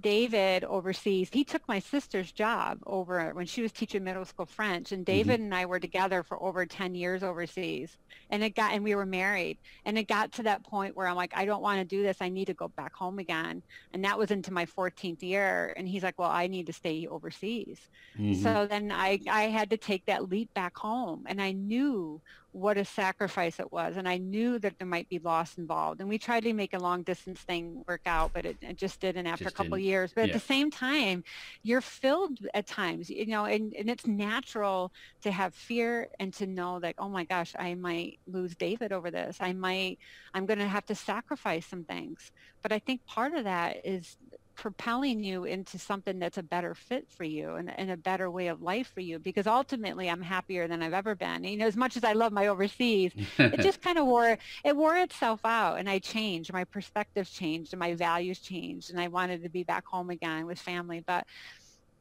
David 0.01 0.65
overseas. 0.65 1.31
He 1.33 1.45
took 1.45 1.67
my 1.69 1.79
sister's 1.79 2.33
job 2.33 2.79
over 2.87 3.31
when 3.35 3.47
she 3.47 3.63
was 3.63 3.73
teaching 3.73 4.05
middle 4.05 4.25
school 4.25 4.47
French, 4.47 4.93
and 4.93 5.05
mm-hmm. 5.05 5.13
David 5.13 5.35
mm-hmm. 5.35 5.45
and 5.45 5.55
I 5.55 5.67
were 5.67 5.81
together 5.81 6.23
for 6.23 6.43
over 6.43 6.67
ten 6.67 6.95
years 6.95 7.23
overseas. 7.23 7.97
And 8.31 8.43
it 8.43 8.55
got, 8.55 8.73
and 8.73 8.83
we 8.83 8.95
were 8.95 9.07
married, 9.07 9.59
and 9.85 9.97
it 9.97 10.09
got 10.09 10.33
to 10.33 10.43
that 10.45 10.65
point 10.65 10.97
where 10.97 11.07
I'm 11.07 11.17
like, 11.17 11.33
I 11.37 11.45
don't 11.45 11.63
want 11.63 11.79
to 11.79 11.85
do 11.85 12.03
this. 12.03 12.19
I 12.21 12.29
need 12.29 12.47
to 12.47 12.55
go 12.55 12.69
back 12.69 12.95
home 12.95 13.19
again. 13.19 13.63
And 13.93 14.05
that 14.05 14.19
was 14.19 14.31
into 14.31 14.53
my 14.53 14.67
14th 14.67 15.23
year. 15.23 15.73
And 15.77 15.89
he's 15.89 16.03
like, 16.03 16.19
Well, 16.19 16.31
I 16.31 16.47
need 16.47 16.67
to 16.67 16.73
stay 16.73 17.07
overseas. 17.07 17.81
Mm-hmm. 18.19 18.43
So 18.43 18.67
then 18.67 18.93
I 18.93 19.21
I 19.31 19.45
had 19.45 19.71
to 19.71 19.77
take 19.77 20.07
that 20.07 20.29
leap 20.29 20.53
back 20.55 20.77
home, 20.77 21.25
and 21.27 21.41
I 21.41 21.53
knew 21.53 22.21
what 22.57 22.79
a 22.79 22.85
sacrifice 22.87 23.61
it 23.61 23.71
was. 23.71 23.99
And 23.99 24.09
I 24.09 24.17
knew 24.17 24.59
that 24.61 24.79
there 24.79 24.87
might 24.87 25.11
be 25.11 25.19
loss 25.19 25.59
involved. 25.59 26.01
And 26.01 26.09
we 26.09 26.17
tried 26.17 26.45
to 26.45 26.55
make 26.55 26.73
a 26.73 26.79
long 26.79 27.03
distance 27.03 27.39
thing 27.41 27.85
work 27.87 28.01
out, 28.07 28.31
but 28.33 28.47
it, 28.47 28.57
it 28.63 28.79
just 28.79 28.99
didn't 28.99 29.27
after 29.27 29.45
just 29.45 29.55
a 29.55 29.57
couple 29.59 29.77
years. 29.77 30.13
But 30.15 30.23
yeah. 30.23 30.27
at 30.29 30.33
the 30.33 30.47
same 30.47 30.71
time, 30.71 31.23
you're 31.63 31.83
filled 31.83 32.39
at 32.55 32.67
times, 32.67 33.11
you 33.11 33.27
know, 33.27 33.45
and, 33.45 33.75
and 33.75 33.91
it's 33.91 34.07
natural 34.07 34.91
to 35.21 35.31
have 35.31 35.55
fear 35.55 36.09
and 36.19 36.33
to 36.33 36.47
know 36.47 36.81
that, 36.81 36.95
oh 36.97 37.11
my 37.11 37.25
gosh, 37.25 37.53
I 37.59 37.75
might 37.75 38.21
lose 38.27 38.55
David 38.55 38.91
over 38.91 39.11
this. 39.11 39.37
I 39.39 39.53
might, 39.53 39.99
I'm 40.33 40.47
going 40.47 40.59
to 40.59 40.67
have 40.67 40.87
to 40.87 40.95
sacrifice 40.95 41.67
some 41.67 41.85
things. 41.85 42.33
But 42.63 42.73
I 42.73 42.79
think 42.79 43.05
part 43.05 43.35
of 43.35 43.45
that 43.45 43.85
is 43.85 44.17
propelling 44.57 45.23
you 45.23 45.45
into 45.45 45.79
something 45.79 46.19
that's 46.19 46.39
a 46.39 46.43
better 46.43 46.75
fit 46.75 47.09
for 47.11 47.25
you 47.25 47.55
and, 47.55 47.71
and, 47.79 47.91
a 47.91 47.97
better 47.97 48.31
way 48.31 48.49
of 48.49 48.63
life 48.63 48.91
for 48.93 49.01
you 49.01 49.19
because 49.19 49.47
ultimately 49.47 50.09
I'm 50.09 50.23
happier 50.23 50.67
than 50.67 50.83
I've 50.83 50.95
ever 50.95 51.15
been. 51.15 51.45
You 51.45 51.59
know, 51.59 51.67
as 51.67 51.77
much 51.77 51.97
as 51.97 52.05
I 52.05 52.15
love 52.15 52.33
my 52.33 52.49
overseas, 52.49 53.13
it 53.39 53.61
just 53.61 53.83
kind 53.87 53.99
of 53.99 54.07
wore 54.07 54.39
it 54.65 54.77
wore 54.77 54.97
itself 54.97 55.41
out 55.45 55.79
and 55.79 55.89
I 55.89 55.99
changed. 55.99 56.53
My 56.53 56.65
perspectives 56.65 57.31
changed 57.31 57.73
and 57.73 57.81
my 57.81 57.95
values 57.95 58.39
changed 58.39 58.91
and 58.91 59.01
I 59.01 59.09
wanted 59.09 59.43
to 59.43 59.49
be 59.49 59.63
back 59.63 59.87
home 59.87 60.11
again 60.11 60.47
with 60.47 60.59
family. 60.59 61.05
But 61.07 61.27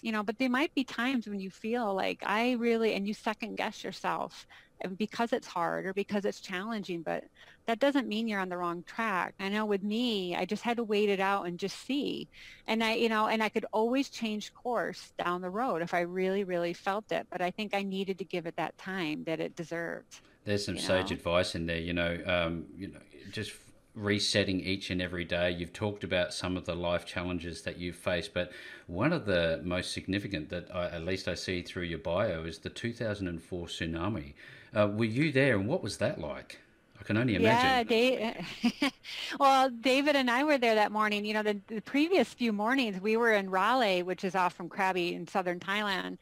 you 0.02 0.12
know, 0.12 0.24
but 0.24 0.38
there 0.38 0.50
might 0.50 0.74
be 0.74 0.84
times 0.84 1.28
when 1.28 1.40
you 1.40 1.50
feel 1.50 1.94
like 1.94 2.24
I 2.26 2.54
really 2.54 2.94
and 2.94 3.08
you 3.08 3.14
second 3.14 3.56
guess 3.56 3.84
yourself 3.84 4.48
and 4.82 4.98
because 4.98 5.34
it's 5.34 5.48
hard 5.48 5.86
or 5.86 5.94
because 5.94 6.26
it's 6.26 6.40
challenging, 6.40 7.02
but 7.02 7.24
that 7.66 7.80
doesn't 7.80 8.08
mean 8.08 8.28
you're 8.28 8.40
on 8.40 8.50
the 8.50 8.58
wrong 8.58 8.84
track. 8.84 9.34
I 9.40 9.50
know 9.50 9.66
with 9.66 9.84
me, 9.84 10.36
I 10.36 10.46
just 10.46 10.64
had 10.64 10.78
to 10.78 10.84
wait 10.84 11.10
it 11.10 11.20
out 11.20 11.48
and 11.48 11.58
just 11.58 11.86
see. 11.86 12.28
And 12.68 12.84
I, 12.84 12.94
you 12.94 13.10
know, 13.10 13.28
and 13.28 13.42
I 13.42 13.50
could 13.50 13.66
always 13.72 14.10
change 14.10 14.54
course 14.54 15.14
down 15.18 15.42
the 15.42 15.50
road 15.50 15.82
if 15.82 15.94
I 15.94 16.02
really, 16.02 16.44
really 16.44 16.74
felt 16.74 17.12
it. 17.12 17.26
But 17.32 17.42
I 17.42 17.52
think 17.52 17.74
I 17.74 17.84
needed 17.84 18.18
to 18.20 18.26
give 18.26 18.46
it 18.46 18.56
that 18.58 18.78
time 18.78 19.24
that 19.26 19.40
it 19.40 19.56
deserved. 19.56 20.22
There's 20.44 20.66
some 20.66 20.78
sage 20.78 21.10
know? 21.10 21.16
advice 21.16 21.56
in 21.56 21.66
there, 21.66 21.80
you 21.80 21.94
know, 21.94 22.20
um, 22.28 22.66
you 22.78 22.90
know, 22.90 23.00
just 23.32 23.52
resetting 23.96 24.60
each 24.60 24.90
and 24.92 25.02
every 25.02 25.24
day. 25.24 25.50
You've 25.52 25.74
talked 25.74 26.04
about 26.04 26.34
some 26.34 26.58
of 26.58 26.66
the 26.66 26.76
life 26.76 27.06
challenges 27.06 27.62
that 27.64 27.78
you've 27.78 27.96
faced, 27.96 28.34
but 28.34 28.52
one 28.88 29.14
of 29.14 29.26
the 29.26 29.62
most 29.64 29.94
significant 29.94 30.50
that 30.50 30.74
I, 30.74 30.88
at 30.88 31.06
least 31.06 31.28
I 31.28 31.34
see 31.34 31.62
through 31.62 31.84
your 31.84 32.00
bio 32.00 32.44
is 32.44 32.60
the 32.60 32.70
2004 32.70 33.68
tsunami. 33.68 34.34
Uh, 34.76 34.88
were 34.88 35.06
you 35.06 35.32
there, 35.32 35.58
and 35.58 35.68
what 35.68 35.82
was 35.82 35.98
that 35.98 36.20
like? 36.20 36.60
I 37.00 37.04
can 37.04 37.18
only 37.18 37.36
imagine. 37.36 37.66
Yeah, 37.66 37.84
Dave, 37.84 38.92
well, 39.40 39.70
David 39.70 40.16
and 40.16 40.30
I 40.30 40.44
were 40.44 40.58
there 40.58 40.76
that 40.76 40.92
morning. 40.92 41.26
You 41.26 41.34
know, 41.36 41.44
the, 41.44 41.60
the 41.68 41.82
previous 41.82 42.34
few 42.34 42.52
mornings 42.52 43.00
we 43.00 43.16
were 43.16 43.34
in 43.34 43.50
Railay, 43.50 44.02
which 44.02 44.24
is 44.24 44.36
off 44.36 44.54
from 44.54 44.70
Krabi 44.70 45.14
in 45.14 45.28
southern 45.28 45.60
Thailand 45.60 46.18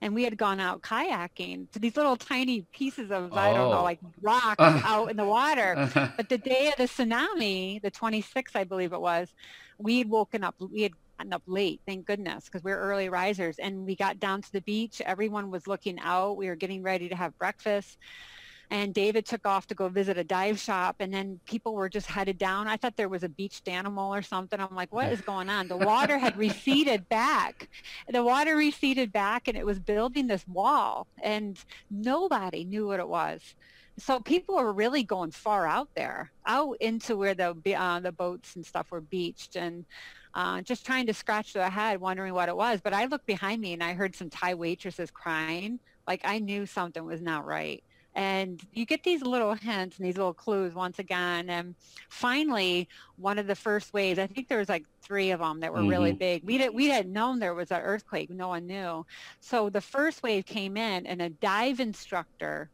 and 0.00 0.14
we 0.14 0.24
had 0.24 0.36
gone 0.36 0.60
out 0.60 0.82
kayaking 0.82 1.70
to 1.72 1.78
these 1.78 1.96
little 1.96 2.16
tiny 2.16 2.62
pieces 2.72 3.10
of 3.10 3.32
oh. 3.32 3.36
I 3.36 3.52
don't 3.52 3.70
know 3.70 3.80
oh. 3.80 3.82
like 3.82 3.98
rock 4.22 4.56
uh, 4.58 4.80
out 4.84 5.10
in 5.10 5.16
the 5.16 5.24
water. 5.24 5.88
But 6.16 6.28
the 6.28 6.38
day 6.38 6.68
of 6.68 6.76
the 6.76 6.84
tsunami, 6.84 7.80
the 7.82 7.90
26th 7.90 8.54
I 8.54 8.64
believe 8.64 8.92
it 8.92 9.00
was, 9.00 9.32
we 9.78 9.98
had 9.98 10.08
woken 10.08 10.44
up. 10.44 10.54
We 10.58 10.82
had 10.82 10.92
gotten 11.20 11.32
up 11.34 11.42
late, 11.46 11.80
thank 11.86 12.06
goodness, 12.06 12.46
because 12.46 12.64
we 12.64 12.72
we're 12.72 12.78
early 12.78 13.10
risers, 13.10 13.58
and 13.58 13.84
we 13.84 13.94
got 13.94 14.18
down 14.18 14.40
to 14.40 14.52
the 14.52 14.62
beach. 14.62 15.02
Everyone 15.04 15.50
was 15.50 15.66
looking 15.66 15.98
out. 16.00 16.38
We 16.38 16.48
were 16.48 16.56
getting 16.56 16.82
ready 16.82 17.08
to 17.10 17.16
have 17.16 17.38
breakfast 17.38 17.98
and 18.72 18.94
David 18.94 19.26
took 19.26 19.48
off 19.48 19.66
to 19.66 19.74
go 19.74 19.88
visit 19.88 20.16
a 20.16 20.22
dive 20.22 20.56
shop 20.56 20.96
and 21.00 21.12
then 21.12 21.40
people 21.44 21.74
were 21.74 21.88
just 21.88 22.06
headed 22.06 22.38
down. 22.38 22.68
I 22.68 22.76
thought 22.76 22.96
there 22.96 23.08
was 23.08 23.24
a 23.24 23.28
beached 23.28 23.66
animal 23.66 24.14
or 24.14 24.22
something. 24.22 24.60
I'm 24.60 24.76
like, 24.76 24.92
what 24.92 25.12
is 25.12 25.20
going 25.20 25.50
on? 25.50 25.66
The 25.66 25.76
water 25.76 26.18
had 26.18 26.36
receded 26.38 27.08
back. 27.08 27.68
The 28.08 28.22
water 28.22 28.54
receded 28.54 29.10
back 29.10 29.48
and 29.48 29.58
it 29.58 29.66
was 29.66 29.80
building 29.80 30.28
this 30.28 30.46
wall 30.46 31.08
and 31.20 31.58
nobody 31.90 32.64
knew 32.64 32.86
what 32.86 33.00
it 33.00 33.08
was. 33.08 33.40
So 33.98 34.20
people 34.20 34.54
were 34.54 34.72
really 34.72 35.02
going 35.02 35.32
far 35.32 35.66
out 35.66 35.88
there, 35.96 36.30
out 36.46 36.76
into 36.80 37.16
where 37.16 37.34
the 37.34 37.56
uh, 37.74 37.98
the 37.98 38.12
boats 38.12 38.54
and 38.54 38.64
stuff 38.64 38.92
were 38.92 39.00
beached 39.00 39.56
and 39.56 39.84
uh, 40.34 40.62
just 40.62 40.86
trying 40.86 41.06
to 41.06 41.14
scratch 41.14 41.52
their 41.52 41.70
head, 41.70 42.00
wondering 42.00 42.34
what 42.34 42.48
it 42.48 42.56
was. 42.56 42.80
But 42.80 42.94
I 42.94 43.06
looked 43.06 43.26
behind 43.26 43.60
me 43.60 43.72
and 43.72 43.82
I 43.82 43.92
heard 43.92 44.14
some 44.14 44.30
Thai 44.30 44.54
waitresses 44.54 45.10
crying. 45.10 45.78
Like 46.06 46.20
I 46.24 46.38
knew 46.38 46.66
something 46.66 47.04
was 47.04 47.20
not 47.20 47.46
right 47.46 47.82
and 48.14 48.60
you 48.72 48.84
get 48.84 49.04
these 49.04 49.22
little 49.22 49.54
hints 49.54 49.98
and 49.98 50.06
these 50.06 50.16
little 50.16 50.34
clues 50.34 50.74
once 50.74 50.98
again 50.98 51.48
and 51.48 51.74
finally 52.08 52.88
one 53.16 53.38
of 53.38 53.46
the 53.46 53.54
first 53.54 53.92
waves 53.92 54.18
i 54.18 54.26
think 54.26 54.48
there 54.48 54.58
was 54.58 54.68
like 54.68 54.84
three 55.02 55.30
of 55.30 55.40
them 55.40 55.60
that 55.60 55.72
were 55.72 55.78
mm-hmm. 55.78 55.88
really 55.88 56.12
big 56.12 56.42
we 56.44 56.58
didn't 56.58 56.74
we 56.74 56.88
hadn't 56.88 57.12
known 57.12 57.38
there 57.38 57.54
was 57.54 57.70
an 57.70 57.80
earthquake 57.80 58.28
no 58.30 58.48
one 58.48 58.66
knew 58.66 59.04
so 59.40 59.70
the 59.70 59.80
first 59.80 60.22
wave 60.22 60.44
came 60.44 60.76
in 60.76 61.06
and 61.06 61.22
a 61.22 61.28
dive 61.28 61.78
instructor 61.78 62.68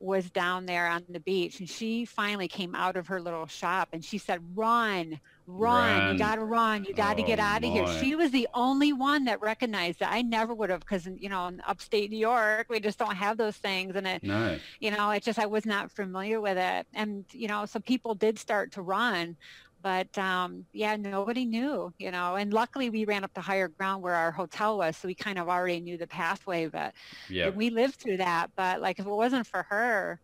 was 0.00 0.30
down 0.30 0.66
there 0.66 0.88
on 0.88 1.04
the 1.10 1.20
beach 1.20 1.60
and 1.60 1.68
she 1.68 2.04
finally 2.04 2.48
came 2.48 2.74
out 2.74 2.96
of 2.96 3.06
her 3.06 3.20
little 3.20 3.46
shop 3.46 3.88
and 3.92 4.04
she 4.04 4.18
said 4.18 4.40
run 4.56 5.20
run, 5.50 5.98
run. 5.98 6.12
you 6.12 6.18
gotta 6.18 6.44
run 6.44 6.84
you 6.84 6.94
gotta 6.94 7.22
oh, 7.22 7.26
get 7.26 7.38
out 7.38 7.64
of 7.64 7.70
here 7.70 7.86
she 8.00 8.14
was 8.14 8.30
the 8.30 8.48
only 8.54 8.92
one 8.92 9.24
that 9.24 9.40
recognized 9.40 10.00
it 10.00 10.08
i 10.10 10.22
never 10.22 10.54
would 10.54 10.70
have 10.70 10.80
because 10.80 11.08
you 11.18 11.28
know 11.28 11.48
in 11.48 11.60
upstate 11.66 12.10
new 12.10 12.18
york 12.18 12.66
we 12.68 12.80
just 12.80 12.98
don't 12.98 13.16
have 13.16 13.36
those 13.36 13.56
things 13.56 13.94
and 13.96 14.06
it 14.06 14.22
no. 14.22 14.58
you 14.80 14.90
know, 14.90 15.10
it 15.10 15.22
just 15.22 15.38
i 15.38 15.46
was 15.46 15.66
not 15.66 15.90
familiar 15.90 16.40
with 16.40 16.56
it 16.56 16.86
and 16.94 17.24
you 17.32 17.48
know 17.48 17.66
so 17.66 17.78
people 17.80 18.14
did 18.14 18.38
start 18.38 18.72
to 18.72 18.82
run 18.82 19.36
but 19.82 20.16
um, 20.18 20.66
yeah, 20.72 20.96
nobody 20.96 21.44
knew, 21.44 21.92
you 21.98 22.10
know. 22.10 22.36
And 22.36 22.52
luckily, 22.52 22.90
we 22.90 23.04
ran 23.04 23.24
up 23.24 23.32
to 23.34 23.40
higher 23.40 23.68
ground 23.68 24.02
where 24.02 24.14
our 24.14 24.30
hotel 24.30 24.78
was, 24.78 24.96
so 24.96 25.08
we 25.08 25.14
kind 25.14 25.38
of 25.38 25.48
already 25.48 25.80
knew 25.80 25.96
the 25.96 26.06
pathway. 26.06 26.66
But 26.66 26.92
yep. 27.28 27.54
we 27.54 27.70
lived 27.70 27.94
through 27.94 28.18
that. 28.18 28.50
But 28.56 28.80
like, 28.80 28.98
if 28.98 29.06
it 29.06 29.10
wasn't 29.10 29.46
for 29.46 29.64
her, 29.70 30.20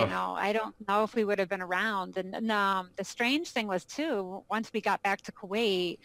you 0.00 0.06
know, 0.06 0.34
I 0.38 0.52
don't 0.52 0.74
know 0.88 1.04
if 1.04 1.14
we 1.14 1.24
would 1.24 1.38
have 1.38 1.48
been 1.48 1.62
around. 1.62 2.16
And, 2.16 2.34
and 2.34 2.50
um, 2.50 2.90
the 2.96 3.04
strange 3.04 3.50
thing 3.50 3.66
was 3.66 3.84
too, 3.84 4.42
once 4.50 4.70
we 4.72 4.80
got 4.80 5.02
back 5.02 5.20
to 5.22 5.32
Kuwait, 5.32 5.98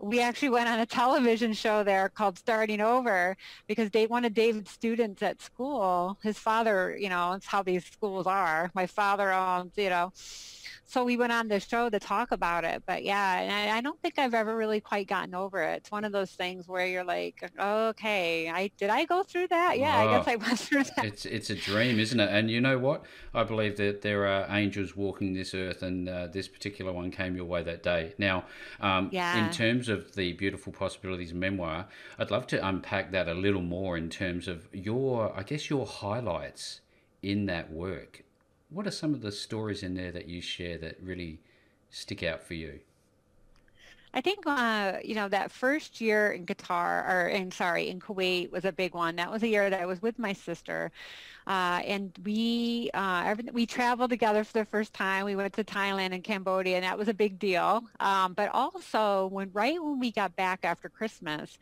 we 0.00 0.20
actually 0.20 0.50
went 0.50 0.68
on 0.68 0.78
a 0.78 0.86
television 1.00 1.52
show 1.52 1.82
there 1.82 2.08
called 2.08 2.38
Starting 2.38 2.80
Over 2.80 3.36
because 3.66 3.90
they, 3.90 4.06
one 4.06 4.24
of 4.24 4.34
David's 4.34 4.70
students 4.70 5.22
at 5.22 5.40
school, 5.40 6.18
his 6.22 6.38
father, 6.38 6.96
you 6.98 7.08
know, 7.08 7.32
it's 7.32 7.46
how 7.46 7.62
these 7.62 7.84
schools 7.84 8.26
are. 8.26 8.70
My 8.74 8.86
father 8.86 9.32
owned, 9.32 9.72
you 9.76 9.90
know, 9.90 10.12
so 10.88 11.04
we 11.04 11.18
went 11.18 11.32
on 11.32 11.48
the 11.48 11.60
show 11.60 11.90
to 11.90 12.00
talk 12.00 12.32
about 12.32 12.64
it. 12.64 12.82
But 12.86 13.04
yeah, 13.04 13.40
and 13.40 13.52
I, 13.52 13.76
I, 13.76 13.80
don't 13.82 14.00
think 14.00 14.18
I've 14.18 14.32
ever 14.32 14.56
really 14.56 14.80
quite 14.80 15.06
gotten 15.06 15.34
over 15.34 15.62
it. 15.62 15.76
It's 15.76 15.90
one 15.90 16.02
of 16.02 16.12
those 16.12 16.30
things 16.30 16.66
where 16.66 16.86
you're 16.86 17.04
like, 17.04 17.50
okay, 17.60 18.48
I 18.48 18.70
did 18.78 18.88
I 18.88 19.04
go 19.04 19.22
through 19.22 19.48
that? 19.48 19.78
Yeah, 19.78 19.94
oh, 19.94 20.08
I 20.08 20.16
guess 20.16 20.26
I 20.26 20.36
went 20.36 20.58
through 20.58 20.84
that. 20.84 21.04
It's 21.04 21.26
it's 21.26 21.50
a 21.50 21.54
dream, 21.54 22.00
isn't 22.00 22.18
it? 22.18 22.30
And 22.30 22.50
you 22.50 22.62
know 22.62 22.78
what? 22.78 23.04
I 23.34 23.44
believe 23.44 23.76
that 23.76 24.00
there 24.00 24.26
are 24.26 24.46
angels 24.48 24.96
walking 24.96 25.34
this 25.34 25.52
earth, 25.54 25.82
and 25.82 26.08
uh, 26.08 26.28
this 26.28 26.48
particular 26.48 26.90
one 26.90 27.10
came 27.10 27.36
your 27.36 27.44
way 27.44 27.62
that 27.62 27.82
day. 27.82 28.14
Now, 28.16 28.46
um, 28.80 29.10
yeah. 29.12 29.44
in 29.44 29.52
terms 29.52 29.90
of 29.90 30.14
the 30.14 30.32
beautiful 30.32 30.72
possibilities 30.72 31.34
memoir, 31.34 31.86
I'd 32.18 32.30
love 32.30 32.46
to 32.48 32.66
unpack 32.66 33.12
that 33.12 33.28
a 33.28 33.34
little 33.34 33.60
more 33.60 33.98
in 33.98 34.08
terms 34.08 34.48
of 34.48 34.66
your, 34.72 35.36
I 35.36 35.42
guess, 35.42 35.68
your 35.68 35.84
highlights 35.84 36.80
in 37.22 37.44
that 37.46 37.70
work 37.70 38.24
what 38.70 38.86
are 38.86 38.90
some 38.90 39.14
of 39.14 39.22
the 39.22 39.32
stories 39.32 39.82
in 39.82 39.94
there 39.94 40.12
that 40.12 40.28
you 40.28 40.40
share 40.40 40.78
that 40.78 40.96
really 41.02 41.40
stick 41.90 42.22
out 42.22 42.42
for 42.42 42.54
you? 42.54 42.80
I 44.14 44.20
think 44.22 44.46
uh, 44.46 44.94
you 45.04 45.14
know 45.14 45.28
that 45.28 45.52
first 45.52 46.00
year 46.00 46.32
in 46.32 46.46
Qatar, 46.46 47.08
or 47.08 47.28
in 47.28 47.50
sorry, 47.50 47.88
in 47.90 48.00
Kuwait 48.00 48.50
was 48.50 48.64
a 48.64 48.72
big 48.72 48.94
one. 48.94 49.16
That 49.16 49.30
was 49.30 49.42
a 49.42 49.48
year 49.48 49.68
that 49.68 49.80
I 49.80 49.86
was 49.86 50.00
with 50.00 50.18
my 50.18 50.32
sister, 50.32 50.90
uh, 51.46 51.82
and 51.84 52.12
we 52.24 52.90
uh, 52.94 53.36
we 53.52 53.66
traveled 53.66 54.10
together 54.10 54.44
for 54.44 54.54
the 54.54 54.64
first 54.64 54.94
time. 54.94 55.26
We 55.26 55.36
went 55.36 55.52
to 55.54 55.64
Thailand 55.64 56.14
and 56.14 56.24
Cambodia, 56.24 56.76
and 56.76 56.84
that 56.84 56.96
was 56.96 57.08
a 57.08 57.14
big 57.14 57.38
deal. 57.38 57.84
Um, 58.00 58.32
but 58.32 58.48
also, 58.54 59.26
when 59.26 59.50
right 59.52 59.82
when 59.82 60.00
we 60.00 60.10
got 60.10 60.34
back 60.36 60.60
after 60.64 60.88
Christmas, 60.88 61.58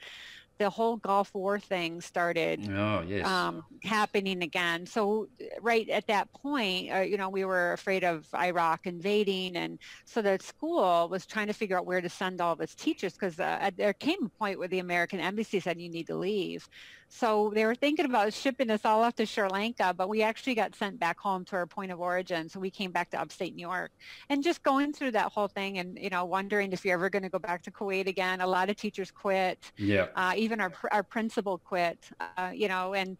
the 0.58 0.70
whole 0.70 0.96
Gulf 0.96 1.34
War 1.34 1.58
thing 1.58 2.00
started 2.00 2.68
oh, 2.70 3.02
yes. 3.06 3.26
um, 3.26 3.64
happening 3.82 4.42
again. 4.42 4.86
So 4.86 5.28
right 5.60 5.88
at 5.88 6.06
that 6.06 6.32
point, 6.32 6.92
uh, 6.92 7.00
you 7.00 7.16
know, 7.16 7.28
we 7.28 7.44
were 7.44 7.72
afraid 7.72 8.04
of 8.04 8.26
Iraq 8.34 8.86
invading, 8.86 9.56
and 9.56 9.78
so 10.04 10.22
the 10.22 10.38
school 10.40 11.08
was 11.08 11.26
trying 11.26 11.48
to 11.48 11.52
figure 11.52 11.76
out 11.76 11.86
where 11.86 12.00
to 12.00 12.08
send 12.08 12.40
all 12.40 12.52
of 12.52 12.60
its 12.60 12.74
teachers 12.74 13.12
because 13.12 13.38
uh, 13.38 13.70
there 13.76 13.92
came 13.92 14.24
a 14.24 14.38
point 14.38 14.58
where 14.58 14.68
the 14.68 14.78
American 14.78 15.20
embassy 15.20 15.60
said 15.60 15.80
you 15.80 15.90
need 15.90 16.06
to 16.06 16.16
leave. 16.16 16.68
So 17.08 17.52
they 17.54 17.64
were 17.64 17.74
thinking 17.74 18.04
about 18.04 18.32
shipping 18.32 18.70
us 18.70 18.84
all 18.84 19.02
off 19.02 19.14
to 19.16 19.26
Sri 19.26 19.48
Lanka, 19.48 19.94
but 19.96 20.08
we 20.08 20.22
actually 20.22 20.54
got 20.54 20.74
sent 20.74 20.98
back 20.98 21.18
home 21.18 21.44
to 21.46 21.56
our 21.56 21.66
point 21.66 21.92
of 21.92 22.00
origin. 22.00 22.48
So 22.48 22.60
we 22.60 22.70
came 22.70 22.90
back 22.90 23.10
to 23.10 23.20
upstate 23.20 23.54
New 23.54 23.66
York 23.66 23.92
and 24.28 24.42
just 24.42 24.62
going 24.62 24.92
through 24.92 25.12
that 25.12 25.32
whole 25.32 25.48
thing 25.48 25.78
and, 25.78 25.98
you 25.98 26.10
know, 26.10 26.24
wondering 26.24 26.72
if 26.72 26.84
you're 26.84 26.94
ever 26.94 27.08
going 27.08 27.22
to 27.22 27.28
go 27.28 27.38
back 27.38 27.62
to 27.62 27.70
Kuwait 27.70 28.06
again. 28.06 28.40
A 28.40 28.46
lot 28.46 28.70
of 28.70 28.76
teachers 28.76 29.10
quit. 29.10 29.72
Yeah. 29.76 30.08
Uh, 30.14 30.34
even 30.36 30.60
our, 30.60 30.72
our 30.90 31.02
principal 31.02 31.58
quit, 31.58 32.10
uh, 32.36 32.50
you 32.52 32.68
know, 32.68 32.94
and 32.94 33.16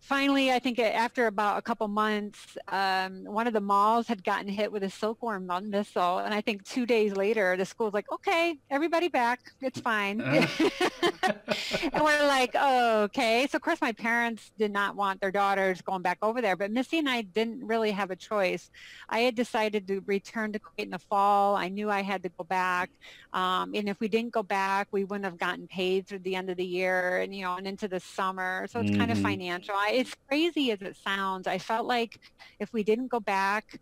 finally, 0.00 0.52
I 0.52 0.58
think 0.58 0.78
after 0.78 1.26
about 1.26 1.58
a 1.58 1.62
couple 1.62 1.88
months, 1.88 2.56
um, 2.68 3.24
one 3.24 3.46
of 3.46 3.52
the 3.52 3.60
malls 3.60 4.06
had 4.06 4.24
gotten 4.24 4.48
hit 4.48 4.70
with 4.70 4.82
a 4.82 4.90
silkworm 4.90 5.50
missile, 5.64 6.18
and 6.18 6.32
I 6.32 6.40
think 6.40 6.64
two 6.64 6.86
days 6.86 7.14
later, 7.14 7.56
the 7.56 7.64
school's 7.64 7.94
like, 7.94 8.10
"Okay, 8.10 8.58
everybody 8.70 9.08
back. 9.08 9.52
It's 9.60 9.80
fine." 9.80 10.20
Uh-huh. 10.20 11.32
and 11.92 12.04
we're 12.04 12.26
like, 12.26 12.52
oh, 12.54 13.02
"Okay." 13.04 13.46
So 13.50 13.56
of 13.56 13.62
course, 13.62 13.80
my 13.80 13.92
parents 13.92 14.50
did 14.58 14.72
not 14.72 14.96
want 14.96 15.20
their 15.20 15.32
daughters 15.32 15.80
going 15.82 16.02
back 16.02 16.18
over 16.22 16.40
there, 16.40 16.56
but 16.56 16.70
Missy 16.70 16.98
and 16.98 17.08
I 17.08 17.22
didn't 17.22 17.66
really 17.66 17.90
have 17.90 18.10
a 18.10 18.16
choice. 18.16 18.70
I 19.08 19.20
had 19.20 19.34
decided 19.34 19.86
to 19.88 20.02
return 20.06 20.52
to 20.52 20.58
Kuwait 20.58 20.84
in 20.84 20.90
the 20.90 20.98
fall. 20.98 21.56
I 21.56 21.68
knew 21.68 21.90
I 21.90 22.02
had 22.02 22.22
to 22.22 22.30
go 22.30 22.44
back, 22.44 22.90
um, 23.32 23.72
and 23.74 23.88
if 23.88 24.00
we 24.00 24.08
didn't 24.08 24.32
go 24.32 24.42
back, 24.42 24.88
we 24.90 25.04
wouldn't 25.04 25.24
have 25.24 25.38
gotten 25.38 25.66
paid 25.66 26.06
through 26.06 26.20
the 26.20 26.34
end 26.34 26.50
of 26.50 26.56
the 26.56 26.64
year, 26.64 27.18
and 27.18 27.34
you 27.34 27.42
know, 27.42 27.56
and 27.56 27.66
into 27.66 27.88
the 27.88 28.00
summer. 28.00 28.66
So 28.70 28.80
it's 28.80 28.90
mm-hmm. 28.90 29.00
kind 29.00 29.10
of 29.10 29.18
financial. 29.18 29.74
I, 29.76 29.87
it's 29.92 30.14
crazy 30.28 30.70
as 30.72 30.82
it 30.82 30.96
sounds, 30.96 31.46
I 31.46 31.58
felt 31.58 31.86
like 31.86 32.18
if 32.60 32.72
we 32.72 32.82
didn't 32.82 33.08
go 33.08 33.20
back, 33.20 33.78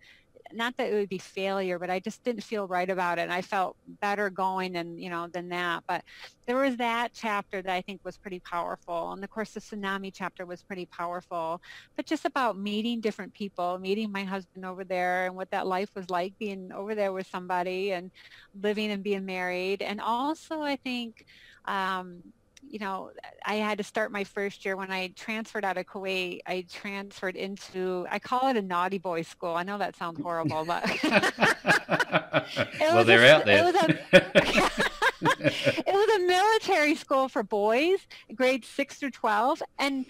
not 0.52 0.76
that 0.76 0.90
it 0.92 0.94
would 0.94 1.08
be 1.08 1.18
failure, 1.18 1.78
but 1.78 1.90
I 1.90 1.98
just 1.98 2.22
didn't 2.22 2.44
feel 2.44 2.68
right 2.68 2.88
about 2.88 3.18
it. 3.18 3.22
And 3.22 3.32
I 3.32 3.42
felt 3.42 3.76
better 4.00 4.30
going 4.30 4.76
and, 4.76 5.00
you 5.00 5.10
know, 5.10 5.26
than 5.32 5.48
that. 5.48 5.82
But 5.88 6.02
there 6.46 6.56
was 6.56 6.76
that 6.76 7.12
chapter 7.14 7.62
that 7.62 7.72
I 7.72 7.82
think 7.82 8.00
was 8.04 8.16
pretty 8.16 8.40
powerful. 8.40 9.12
And 9.12 9.24
of 9.24 9.30
course, 9.30 9.52
the 9.54 9.60
tsunami 9.60 10.12
chapter 10.14 10.46
was 10.46 10.62
pretty 10.62 10.86
powerful. 10.86 11.60
But 11.96 12.06
just 12.06 12.24
about 12.24 12.56
meeting 12.58 13.00
different 13.00 13.34
people, 13.34 13.78
meeting 13.78 14.12
my 14.12 14.22
husband 14.24 14.64
over 14.64 14.84
there 14.84 15.26
and 15.26 15.34
what 15.34 15.50
that 15.50 15.66
life 15.66 15.90
was 15.96 16.10
like 16.10 16.34
being 16.38 16.70
over 16.72 16.94
there 16.94 17.12
with 17.12 17.26
somebody 17.26 17.90
and 17.92 18.12
living 18.54 18.90
and 18.92 19.02
being 19.02 19.24
married. 19.26 19.82
And 19.82 20.00
also, 20.00 20.60
I 20.62 20.76
think, 20.76 21.24
um, 21.64 22.22
you 22.68 22.78
know, 22.78 23.10
I 23.44 23.56
had 23.56 23.78
to 23.78 23.84
start 23.84 24.10
my 24.10 24.24
first 24.24 24.64
year 24.64 24.76
when 24.76 24.90
I 24.90 25.08
transferred 25.08 25.64
out 25.64 25.76
of 25.76 25.86
Kuwait. 25.86 26.40
I 26.46 26.66
transferred 26.72 27.36
into, 27.36 28.06
I 28.10 28.18
call 28.18 28.48
it 28.48 28.56
a 28.56 28.62
naughty 28.62 28.98
boy 28.98 29.22
school. 29.22 29.54
I 29.54 29.62
know 29.62 29.78
that 29.78 29.96
sounds 29.96 30.20
horrible, 30.20 30.64
but 30.64 30.84
well, 32.80 33.04
they're 33.04 33.24
a, 33.24 33.30
out 33.30 33.44
there. 33.44 33.58
It 33.58 33.64
was, 33.64 33.74
a, 33.74 33.88
it 35.20 35.94
was 35.94 36.16
a 36.16 36.26
military 36.26 36.94
school 36.94 37.28
for 37.28 37.42
boys, 37.42 38.06
grades 38.34 38.68
six 38.68 38.96
through 38.96 39.12
twelve, 39.12 39.62
and 39.78 40.06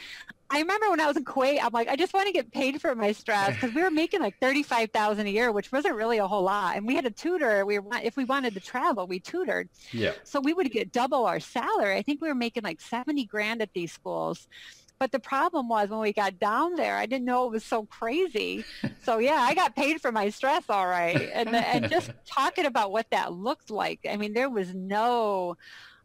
I 0.49 0.61
remember 0.61 0.91
when 0.91 1.01
I 1.01 1.07
was 1.07 1.17
in 1.17 1.25
Kuwait, 1.25 1.59
I'm 1.63 1.73
like, 1.73 1.89
I 1.89 1.97
just 1.97 2.15
want 2.15 2.27
to 2.27 2.33
get 2.33 2.53
paid 2.53 2.81
for 2.81 2.95
my 2.95 3.13
stress 3.13 3.55
because 3.55 3.75
we 3.75 3.83
were 3.83 3.91
making 3.91 4.21
like 4.21 4.39
thirty-five 4.41 4.91
thousand 4.91 5.27
a 5.27 5.31
year, 5.31 5.51
which 5.51 5.73
wasn't 5.73 5.97
really 5.97 6.19
a 6.19 6.27
whole 6.27 6.43
lot. 6.43 6.77
And 6.77 6.87
we 6.87 6.95
had 6.95 7.05
a 7.05 7.11
tutor. 7.11 7.67
We 7.67 7.79
were, 7.79 7.91
if 8.03 8.17
we 8.17 8.25
wanted 8.25 8.55
to 8.55 8.61
travel, 8.61 9.07
we 9.07 9.19
tutored. 9.19 9.69
Yeah. 9.93 10.13
So 10.23 10.41
we 10.41 10.55
would 10.55 10.71
get 10.71 10.93
double 10.93 11.27
our 11.27 11.41
salary. 11.41 11.97
I 11.97 12.03
think 12.03 12.21
we 12.21 12.29
were 12.29 12.35
making 12.35 12.63
like 12.63 12.81
seventy 12.81 13.25
grand 13.25 13.61
at 13.63 13.73
these 13.75 13.93
schools. 13.93 14.47
But 14.99 15.13
the 15.13 15.19
problem 15.19 15.69
was 15.69 15.91
when 15.91 16.01
we 16.01 16.13
got 16.13 16.39
down 16.39 16.75
there, 16.77 16.97
I 16.97 17.05
didn't 17.05 17.27
know 17.27 17.45
it 17.45 17.51
was 17.51 17.65
so 17.65 17.85
crazy. 17.87 18.65
So 19.03 19.19
yeah, 19.19 19.37
I 19.39 19.55
got 19.55 19.77
paid 19.77 20.01
for 20.01 20.11
my 20.11 20.31
stress, 20.31 20.65
all 20.69 20.89
right. 20.89 21.31
And 21.33 21.55
and 21.55 21.89
just 21.89 22.11
talking 22.27 22.67
about 22.67 22.91
what 22.91 23.09
that 23.11 23.33
looked 23.33 23.71
like. 23.71 24.01
I 24.11 24.17
mean, 24.17 24.33
there 24.33 24.51
was 24.51 24.75
no 24.75 25.57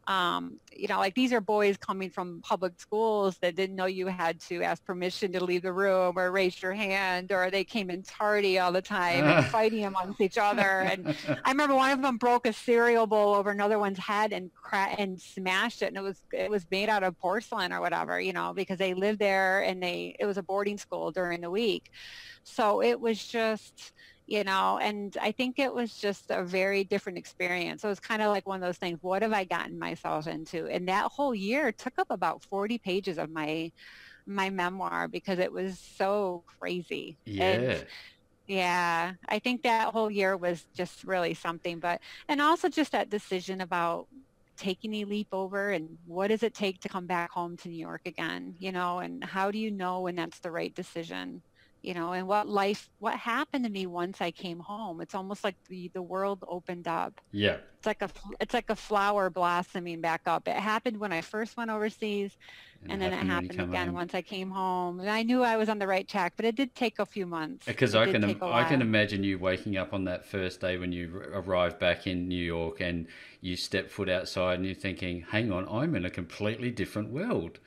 um, 0.08 0.58
you 0.74 0.88
know, 0.88 0.98
like 0.98 1.14
these 1.14 1.32
are 1.32 1.40
boys 1.40 1.76
coming 1.76 2.10
from 2.10 2.40
public 2.42 2.72
schools 2.80 3.38
that 3.38 3.54
didn't 3.54 3.76
know 3.76 3.86
you 3.86 4.08
had 4.08 4.40
to 4.40 4.62
ask 4.62 4.84
permission 4.84 5.32
to 5.32 5.44
leave 5.44 5.62
the 5.62 5.72
room 5.72 6.18
or 6.18 6.32
raise 6.32 6.60
your 6.60 6.72
hand, 6.72 7.30
or 7.30 7.50
they 7.50 7.62
came 7.62 7.88
in 7.88 8.02
tardy 8.02 8.58
all 8.58 8.72
the 8.72 8.82
time 8.82 9.24
and 9.24 9.46
fighting 9.50 9.84
amongst 9.84 10.20
each 10.20 10.38
other. 10.38 10.60
And 10.62 11.14
I 11.44 11.50
remember 11.50 11.76
one 11.76 11.92
of 11.92 12.02
them 12.02 12.16
broke 12.16 12.46
a 12.46 12.52
cereal 12.52 13.06
bowl 13.06 13.34
over 13.34 13.50
another 13.50 13.78
one's 13.78 13.98
head 13.98 14.32
and 14.32 14.50
cra- 14.54 14.94
and 14.98 15.20
smashed 15.20 15.82
it, 15.82 15.86
and 15.86 15.96
it 15.96 16.02
was 16.02 16.20
it 16.32 16.50
was 16.50 16.66
made 16.70 16.88
out 16.88 17.04
of 17.04 17.16
porcelain 17.18 17.72
or 17.72 17.80
whatever, 17.80 18.20
you 18.20 18.32
know, 18.32 18.52
because 18.54 18.78
they 18.78 18.94
lived 18.94 19.20
there 19.20 19.62
and 19.62 19.80
they 19.82 20.16
it 20.18 20.26
was 20.26 20.36
a 20.36 20.42
boarding 20.42 20.78
school 20.78 21.12
during 21.12 21.40
the 21.40 21.50
week. 21.50 21.90
So 22.44 22.82
it 22.82 23.00
was 23.00 23.24
just 23.24 23.92
you 24.32 24.44
know, 24.44 24.78
and 24.80 25.14
I 25.20 25.30
think 25.32 25.58
it 25.58 25.74
was 25.74 25.94
just 25.94 26.30
a 26.30 26.42
very 26.42 26.84
different 26.84 27.18
experience. 27.18 27.82
So 27.82 27.88
it 27.88 27.90
was 27.90 28.00
kind 28.00 28.22
of 28.22 28.30
like 28.30 28.48
one 28.48 28.62
of 28.62 28.66
those 28.66 28.78
things, 28.78 28.98
what 29.02 29.20
have 29.20 29.34
I 29.34 29.44
gotten 29.44 29.78
myself 29.78 30.26
into? 30.26 30.66
And 30.68 30.88
that 30.88 31.10
whole 31.12 31.34
year 31.34 31.70
took 31.70 31.92
up 31.98 32.06
about 32.08 32.42
40 32.44 32.78
pages 32.78 33.18
of 33.18 33.30
my 33.30 33.70
my 34.26 34.48
memoir 34.48 35.06
because 35.08 35.38
it 35.38 35.52
was 35.52 35.78
so 35.78 36.44
crazy. 36.58 37.18
Yeah. 37.26 37.44
And, 37.44 37.86
yeah, 38.46 39.12
I 39.28 39.38
think 39.38 39.62
that 39.64 39.92
whole 39.92 40.10
year 40.10 40.34
was 40.36 40.64
just 40.74 41.04
really 41.04 41.34
something, 41.34 41.78
but 41.78 42.00
and 42.26 42.40
also 42.40 42.70
just 42.70 42.92
that 42.92 43.10
decision 43.10 43.60
about 43.60 44.08
taking 44.56 44.94
a 44.94 45.04
leap 45.04 45.28
over 45.32 45.70
and 45.72 45.98
what 46.06 46.28
does 46.28 46.42
it 46.42 46.54
take 46.54 46.80
to 46.80 46.88
come 46.88 47.06
back 47.06 47.30
home 47.32 47.56
to 47.58 47.68
New 47.68 47.78
York 47.78 48.02
again, 48.06 48.54
you 48.58 48.72
know, 48.72 49.00
and 49.00 49.24
how 49.24 49.50
do 49.50 49.58
you 49.58 49.70
know 49.70 50.00
when 50.00 50.16
that's 50.16 50.40
the 50.40 50.50
right 50.50 50.74
decision? 50.74 51.42
You 51.82 51.94
know, 51.94 52.12
and 52.12 52.28
what 52.28 52.48
life, 52.48 52.88
what 53.00 53.16
happened 53.16 53.64
to 53.64 53.70
me 53.70 53.86
once 53.86 54.20
I 54.20 54.30
came 54.30 54.60
home. 54.60 55.00
It's 55.00 55.14
almost 55.14 55.42
like 55.42 55.56
the, 55.68 55.90
the 55.92 56.02
world 56.02 56.44
opened 56.46 56.86
up. 56.86 57.20
Yeah. 57.32 57.56
It's 57.78 57.86
like 57.86 58.02
a, 58.02 58.10
it's 58.40 58.54
like 58.54 58.70
a 58.70 58.76
flower 58.76 59.28
blossoming 59.28 60.00
back 60.00 60.22
up. 60.26 60.46
It 60.46 60.54
happened 60.54 60.98
when 60.98 61.12
I 61.12 61.20
first 61.20 61.56
went 61.56 61.70
overseas 61.70 62.36
and, 62.84 62.92
and 62.92 63.02
then 63.02 63.12
it 63.12 63.26
happened 63.26 63.60
again 63.60 63.86
home. 63.88 63.94
once 63.96 64.14
I 64.14 64.22
came 64.22 64.50
home. 64.50 65.00
And 65.00 65.10
I 65.10 65.24
knew 65.24 65.42
I 65.42 65.56
was 65.56 65.68
on 65.68 65.80
the 65.80 65.88
right 65.88 66.06
track, 66.06 66.34
but 66.36 66.44
it 66.44 66.54
did 66.54 66.72
take 66.76 67.00
a 67.00 67.06
few 67.06 67.26
months. 67.26 67.66
Because 67.66 67.96
I 67.96 68.10
can, 68.12 68.40
I 68.40 68.62
can 68.62 68.80
imagine 68.80 69.24
you 69.24 69.40
waking 69.40 69.76
up 69.76 69.92
on 69.92 70.04
that 70.04 70.24
first 70.24 70.60
day 70.60 70.78
when 70.78 70.92
you 70.92 71.24
arrived 71.32 71.80
back 71.80 72.06
in 72.06 72.28
New 72.28 72.44
York 72.44 72.80
and 72.80 73.08
you 73.40 73.56
step 73.56 73.90
foot 73.90 74.08
outside 74.08 74.54
and 74.54 74.66
you're 74.66 74.76
thinking, 74.76 75.24
hang 75.30 75.50
on, 75.50 75.68
I'm 75.68 75.96
in 75.96 76.04
a 76.04 76.10
completely 76.10 76.70
different 76.70 77.10
world. 77.10 77.58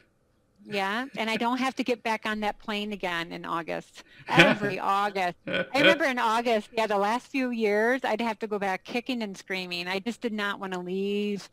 Yeah, 0.67 1.05
and 1.17 1.29
I 1.29 1.37
don't 1.37 1.59
have 1.59 1.75
to 1.75 1.83
get 1.83 2.01
back 2.01 2.25
on 2.25 2.39
that 2.39 2.59
plane 2.59 2.91
again 2.91 3.31
in 3.31 3.45
August. 3.45 4.03
Every 4.27 4.79
August. 4.79 5.37
I 5.47 5.65
remember 5.75 6.05
in 6.05 6.19
August, 6.19 6.69
yeah, 6.73 6.87
the 6.87 6.97
last 6.97 7.27
few 7.27 7.51
years, 7.51 8.01
I'd 8.03 8.21
have 8.21 8.39
to 8.39 8.47
go 8.47 8.57
back 8.57 8.83
kicking 8.83 9.21
and 9.21 9.37
screaming. 9.37 9.87
I 9.87 9.99
just 9.99 10.21
did 10.21 10.33
not 10.33 10.59
want 10.59 10.73
to 10.73 10.79
leave, 10.79 11.49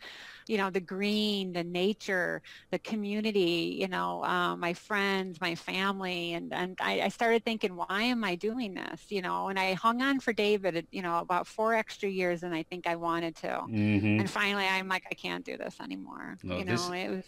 you 0.46 0.57
know, 0.57 0.70
the 0.70 0.81
green, 0.81 1.53
the 1.53 1.64
nature, 1.64 2.42
the 2.70 2.79
community, 2.79 3.77
you 3.79 3.88
know, 3.88 4.25
uh, 4.25 4.57
my 4.57 4.72
friends, 4.72 5.40
my 5.40 5.55
family. 5.55 6.33
And, 6.33 6.53
and 6.53 6.79
I, 6.81 7.03
I 7.03 7.09
started 7.09 7.44
thinking, 7.44 7.77
why 7.77 8.03
am 8.03 8.25
I 8.25 8.35
doing 8.35 8.75
this? 8.75 9.03
You 9.09 9.22
know, 9.22 9.48
and 9.48 9.59
I 9.59 9.75
hung 9.75 10.01
on 10.01 10.20
for 10.20 10.33
David, 10.33 10.87
you 10.90 11.03
know, 11.03 11.18
about 11.18 11.46
four 11.46 11.75
extra 11.75 12.09
years 12.09 12.40
than 12.40 12.53
I 12.53 12.62
think 12.62 12.87
I 12.87 12.96
wanted 12.96 13.37
to. 13.37 13.48
Mm-hmm. 13.48 14.20
And 14.20 14.31
finally, 14.31 14.66
I'm 14.66 14.88
like, 14.88 15.05
I 15.11 15.14
can't 15.14 15.44
do 15.44 15.57
this 15.59 15.77
anymore. 15.81 16.38
Well, 16.42 16.59
you 16.59 16.64
know, 16.64 16.72
this... 16.72 16.88
it 16.88 17.11
was 17.11 17.25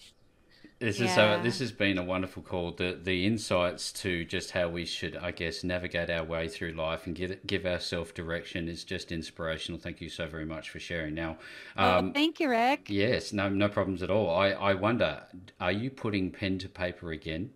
this 0.85 0.97
is 0.97 1.07
yeah. 1.07 1.39
so. 1.39 1.43
This 1.43 1.59
has 1.61 1.73
been 1.73 1.99
a 1.99 2.03
wonderful 2.03 2.43
call. 2.43 2.73
The 2.73 2.99
the 3.03 3.27
insights 3.27 3.93
to 3.95 4.25
just 4.25 4.51
how 4.53 4.69
we 4.69 4.85
should, 4.85 5.17
I 5.17 5.31
guess, 5.31 5.65
navigate 5.65 6.11
our 6.11 6.25
way 6.25 6.49
through 6.49 6.73
life 6.73 7.07
and 7.07 7.15
give 7.15 7.39
give 7.47 7.67
ourselves 7.67 8.13
direction 8.13 8.69
is 8.69 8.85
just 8.85 9.11
inspirational. 9.11 9.81
Thank 9.81 10.01
you 10.01 10.09
so 10.09 10.27
very 10.27 10.45
much 10.45 10.71
for 10.71 10.79
sharing. 10.79 11.15
Now, 11.15 11.39
um, 11.77 12.13
thank 12.13 12.41
you, 12.41 12.51
Rick. 12.51 12.87
Yes, 12.89 13.33
no 13.33 13.49
no 13.49 13.69
problems 13.69 14.03
at 14.03 14.11
all. 14.11 14.31
I 14.31 14.51
I 14.51 14.75
wonder, 14.75 15.23
are 15.61 15.73
you 15.73 15.91
putting 15.91 16.31
pen 16.31 16.59
to 16.59 16.69
paper 16.69 17.13
again? 17.13 17.51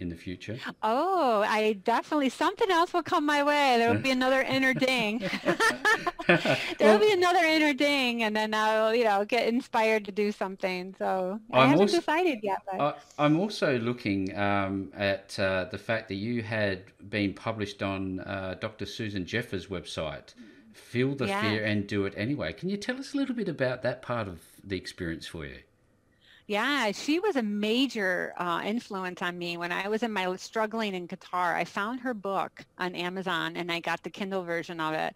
In 0.00 0.08
the 0.08 0.16
future? 0.16 0.58
Oh, 0.82 1.42
I 1.46 1.74
definitely 1.84 2.28
something 2.28 2.70
else 2.70 2.92
will 2.92 3.02
come 3.02 3.26
my 3.26 3.42
way. 3.42 3.78
There 3.78 3.92
will 3.92 4.00
be 4.00 4.10
another 4.20 4.42
inner 4.42 4.74
ding. 4.74 5.18
there 6.26 6.92
will 6.92 6.98
be 6.98 7.12
another 7.12 7.44
inner 7.44 7.74
ding, 7.74 8.22
and 8.22 8.34
then 8.34 8.54
I'll 8.54 8.94
you 8.94 9.04
know 9.04 9.24
get 9.24 9.48
inspired 9.48 10.04
to 10.06 10.12
do 10.12 10.30
something. 10.32 10.94
So 10.98 11.40
I 11.52 11.60
I'm 11.60 11.68
haven't 11.70 11.82
also, 11.82 11.96
decided 11.98 12.40
yet. 12.42 12.62
But... 12.70 13.02
I, 13.18 13.26
am 13.26 13.38
also 13.38 13.78
looking 13.78 14.36
um, 14.36 14.92
at 14.96 15.38
uh, 15.38 15.64
the 15.70 15.78
fact 15.78 16.08
that 16.08 16.16
you 16.16 16.42
had 16.42 16.84
been 17.08 17.34
published 17.34 17.82
on 17.82 18.20
uh, 18.20 18.56
Dr. 18.60 18.86
Susan 18.86 19.26
Jeffers' 19.26 19.66
website. 19.66 20.34
Feel 20.72 21.16
the 21.16 21.26
yeah. 21.26 21.42
fear 21.42 21.64
and 21.64 21.86
do 21.86 22.06
it 22.06 22.14
anyway. 22.16 22.52
Can 22.52 22.68
you 22.68 22.76
tell 22.76 22.98
us 22.98 23.12
a 23.12 23.16
little 23.16 23.34
bit 23.34 23.48
about 23.48 23.82
that 23.82 24.00
part 24.00 24.28
of 24.28 24.40
the 24.62 24.76
experience 24.76 25.26
for 25.26 25.44
you? 25.44 25.58
Yeah, 26.48 26.92
she 26.92 27.20
was 27.20 27.36
a 27.36 27.42
major 27.42 28.32
uh, 28.38 28.62
influence 28.64 29.20
on 29.20 29.36
me 29.36 29.58
when 29.58 29.70
I 29.70 29.88
was 29.88 30.02
in 30.02 30.10
my 30.10 30.34
struggling 30.36 30.94
in 30.94 31.06
Qatar. 31.06 31.54
I 31.54 31.64
found 31.64 32.00
her 32.00 32.14
book 32.14 32.64
on 32.78 32.94
Amazon 32.94 33.54
and 33.54 33.70
I 33.70 33.80
got 33.80 34.02
the 34.02 34.08
Kindle 34.08 34.42
version 34.44 34.80
of 34.80 34.94
it. 34.94 35.14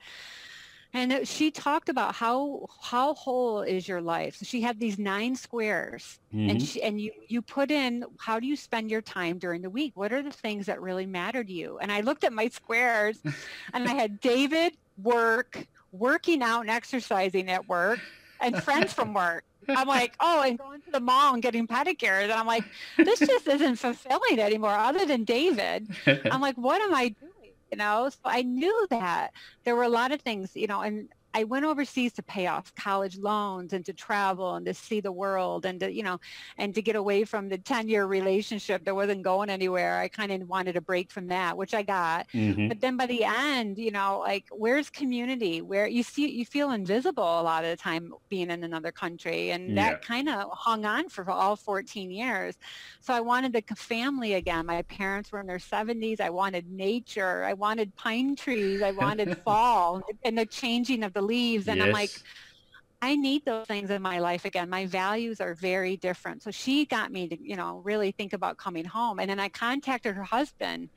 And 0.93 1.27
she 1.27 1.51
talked 1.51 1.89
about 1.89 2.15
how 2.15 2.67
how 2.83 3.15
whole 3.15 3.63
is 3.63 3.89
your 3.89 4.03
life. 4.03 4.37
So 4.37 4.45
she 4.45 4.61
had 4.61 4.79
these 4.79 4.99
nine 4.99 5.35
squares, 5.35 6.21
mm-hmm. 6.35 6.51
and 6.51 6.63
she, 6.63 6.83
and 6.83 7.01
you 7.01 7.13
you 7.29 7.41
put 7.41 7.71
in 7.71 8.05
how 8.19 8.39
do 8.39 8.47
you 8.47 8.57
spend 8.57 8.91
your 8.91 9.01
time 9.01 9.39
during 9.39 9.63
the 9.63 9.71
week? 9.71 9.93
What 9.95 10.13
are 10.13 10.23
the 10.23 10.31
things 10.31 10.67
that 10.67 10.83
really 10.83 11.07
matter 11.07 11.43
to 11.43 11.51
you? 11.51 11.79
And 11.79 11.91
I 11.91 12.03
looked 12.03 12.25
at 12.25 12.33
my 12.35 12.49
squares, 12.51 13.23
and 13.73 13.89
I 13.89 13.95
had 13.95 14.21
David, 14.21 14.77
work, 15.03 15.67
working 15.93 16.43
out 16.43 16.61
and 16.61 16.69
exercising 16.69 17.49
at 17.49 17.67
work, 17.67 18.01
and 18.39 18.63
friends 18.63 18.93
from 18.93 19.15
work. 19.15 19.45
I'm 19.69 19.89
like, 19.89 20.15
oh, 20.21 20.43
and 20.43 20.59
going 20.59 20.81
to 20.83 20.91
the 20.91 21.01
mall 21.01 21.35
and 21.35 21.43
getting 21.43 21.67
pedicures. 21.67 22.25
And 22.25 22.33
I'm 22.33 22.47
like, 22.47 22.65
this 22.97 23.21
just 23.21 23.47
isn't 23.47 23.77
fulfilling 23.77 24.39
anymore 24.39 24.75
other 24.75 25.07
than 25.07 25.25
David. 25.25 25.89
I'm 26.07 26.41
like, 26.49 26.57
what 26.57 26.81
am 26.83 26.95
I 26.95 27.09
doing? 27.09 27.53
You 27.71 27.79
know, 27.79 28.11
so 28.11 28.19
I 28.25 28.43
knew 28.43 28.87
that 28.91 29.33
there 29.65 29.75
were 29.75 29.85
a 29.85 29.89
lot 29.89 30.13
of 30.13 30.21
things, 30.21 30.51
you 30.55 30.67
know, 30.67 30.83
and 30.83 31.09
I 31.35 31.45
went 31.45 31.65
overseas 31.65 32.13
to 32.15 32.23
pay 32.23 32.47
off 32.47 32.75
college 32.75 33.17
loans 33.17 33.73
and 33.73 33.85
to 33.87 33.93
travel 33.93 34.55
and 34.55 34.67
to 34.67 34.75
see 34.75 35.01
the 35.01 35.13
world 35.13 35.65
and 35.65 35.81
to, 35.81 35.91
you 35.91 36.03
know, 36.03 36.21
and 36.59 36.75
to 36.75 36.83
get 36.83 36.97
away 36.97 37.25
from 37.25 37.49
the 37.49 37.59
10 37.59 37.89
year 37.89 38.07
relationship 38.07 38.85
that 38.85 38.95
wasn't 38.95 39.23
going 39.23 39.49
anywhere. 39.49 39.99
I 39.99 40.09
kind 40.09 40.31
of 40.31 40.49
wanted 40.49 40.77
a 40.77 40.81
break 40.81 41.11
from 41.11 41.29
that, 41.29 41.57
which 41.57 41.75
I 41.75 41.83
got. 41.83 42.29
Mm-hmm. 42.35 42.69
But 42.69 42.81
then 42.81 42.97
by 42.97 43.07
the 43.07 43.25
end, 43.25 43.79
you 43.79 43.91
know, 43.91 44.21
like 44.21 44.45
where's 44.51 44.91
community 44.91 45.63
where 45.63 45.87
you 45.87 46.03
see, 46.03 46.29
you 46.29 46.45
feel 46.45 46.73
invisible 46.73 47.41
a 47.41 47.43
lot 47.43 47.65
of 47.65 47.71
the 47.71 47.77
time 47.77 48.13
being 48.29 48.51
in 48.51 48.63
another 48.65 48.93
country. 48.93 49.51
And 49.51 49.71
yeah. 49.71 49.91
that 49.91 50.05
kind 50.05 50.29
of 50.29 50.51
hung 50.53 50.85
on 50.85 51.09
for 51.09 51.29
all 51.31 51.57
14 51.57 52.11
years. 52.11 52.57
So 53.01 53.15
I 53.15 53.21
wanted 53.21 53.53
the 53.53 53.63
family 53.75 54.35
again. 54.35 54.67
My 54.67 54.83
parents 54.83 55.33
were 55.33 55.41
in 55.41 55.47
their 55.47 55.59
70s. 55.59 56.21
I 56.21 56.31
wanted 56.31 56.71
nature. 56.71 57.45
I 57.45 57.55
wanted 57.55 57.95
pine 57.97 58.37
trees. 58.37 58.83
I 58.83 58.91
wanted 58.91 59.39
fall 59.45 60.03
and 60.25 60.37
the 60.37 60.47
changing 60.47 61.03
of 61.03 61.13
the 61.13 61.22
leaves 61.23 61.69
and 61.69 61.79
yes. 61.79 61.87
i'm 61.87 61.93
like 61.93 62.11
I 63.05 63.17
need 63.17 63.45
those 63.45 63.67
things 63.67 63.91
in 63.91 64.01
my 64.01 64.21
life 64.21 64.45
again. 64.45 64.71
My 64.71 64.87
values 64.87 65.41
are 65.41 65.55
very 65.57 65.97
different. 65.97 66.45
So 66.45 66.53
she 66.53 66.87
got 66.87 67.11
me 67.11 67.27
to, 67.29 67.37
you 67.43 67.57
know, 67.57 67.83
really 67.85 68.13
think 68.13 68.33
about 68.33 68.59
coming 68.59 68.85
home. 68.85 69.19
And 69.19 69.29
then 69.29 69.41
I 69.41 69.49
contacted 69.49 70.15
her 70.15 70.23
husband 70.23 70.89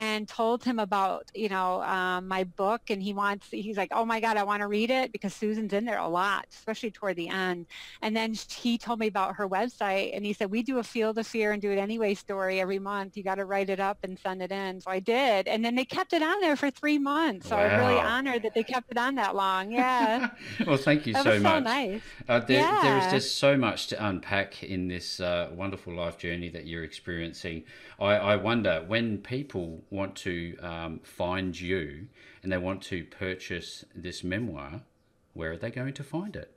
and 0.00 0.26
told 0.28 0.64
him 0.64 0.78
about 0.78 1.30
you 1.34 1.48
know 1.48 1.82
um, 1.82 2.26
my 2.28 2.44
book 2.44 2.82
and 2.90 3.02
he 3.02 3.12
wants 3.12 3.48
he's 3.50 3.76
like 3.76 3.90
oh 3.92 4.04
my 4.04 4.20
god 4.20 4.36
i 4.36 4.42
want 4.42 4.60
to 4.60 4.66
read 4.66 4.90
it 4.90 5.12
because 5.12 5.32
susan's 5.32 5.72
in 5.72 5.84
there 5.84 5.98
a 5.98 6.08
lot 6.08 6.46
especially 6.52 6.90
toward 6.90 7.16
the 7.16 7.28
end. 7.28 7.66
And 8.02 8.16
then 8.16 8.34
he 8.48 8.78
told 8.78 8.98
me 8.98 9.06
about 9.06 9.36
her 9.36 9.48
website 9.48 10.16
and 10.16 10.24
he 10.24 10.32
said 10.32 10.50
we 10.50 10.62
do 10.62 10.78
a 10.78 10.82
feel 10.82 11.12
the 11.12 11.24
fear 11.24 11.52
and 11.52 11.62
do 11.62 11.70
it 11.70 11.78
anyway 11.78 12.14
story 12.14 12.60
every 12.60 12.78
month. 12.78 13.16
You 13.16 13.22
got 13.22 13.36
to 13.36 13.44
write 13.44 13.70
it 13.70 13.80
up 13.80 13.98
and 14.02 14.18
send 14.18 14.42
it 14.42 14.50
in. 14.50 14.80
So 14.80 14.90
i 14.90 15.00
did 15.00 15.48
and 15.48 15.64
then 15.64 15.74
they 15.74 15.84
kept 15.84 16.12
it 16.12 16.22
on 16.22 16.40
there 16.40 16.56
for 16.56 16.70
three 16.70 16.98
months. 16.98 17.48
So 17.48 17.56
wow. 17.56 17.64
i'm 17.64 17.80
really 17.80 18.00
honored 18.00 18.42
that 18.42 18.54
they 18.54 18.64
kept 18.64 18.90
it 18.90 18.98
on 18.98 19.14
that 19.16 19.34
long 19.34 19.70
yeah. 19.70 20.30
Well 20.66 20.76
thank 20.76 21.06
you 21.06 21.12
that 21.12 21.24
so 21.24 21.30
was 21.30 21.42
much. 21.42 21.52
so 21.52 21.60
nice. 21.60 22.00
Uh, 22.28 22.40
there, 22.40 22.60
yeah. 22.60 22.80
there 22.82 22.98
is 22.98 23.12
just 23.12 23.38
so 23.38 23.56
much 23.56 23.88
to 23.88 24.06
unpack 24.06 24.62
in 24.62 24.88
this 24.88 25.20
uh, 25.20 25.50
wonderful 25.54 25.94
life 25.94 26.18
journey 26.18 26.48
that 26.50 26.66
you're 26.66 26.84
experiencing. 26.84 27.64
I, 27.98 28.14
I 28.16 28.36
wonder 28.36 28.84
when 28.86 29.18
people 29.18 29.75
want 29.90 30.16
to 30.16 30.56
um, 30.60 31.00
find 31.02 31.58
you 31.58 32.08
and 32.42 32.52
they 32.52 32.58
want 32.58 32.82
to 32.82 33.04
purchase 33.04 33.84
this 33.94 34.22
memoir, 34.22 34.82
where 35.34 35.52
are 35.52 35.56
they 35.56 35.70
going 35.70 35.94
to 35.94 36.04
find 36.04 36.36
it? 36.36 36.52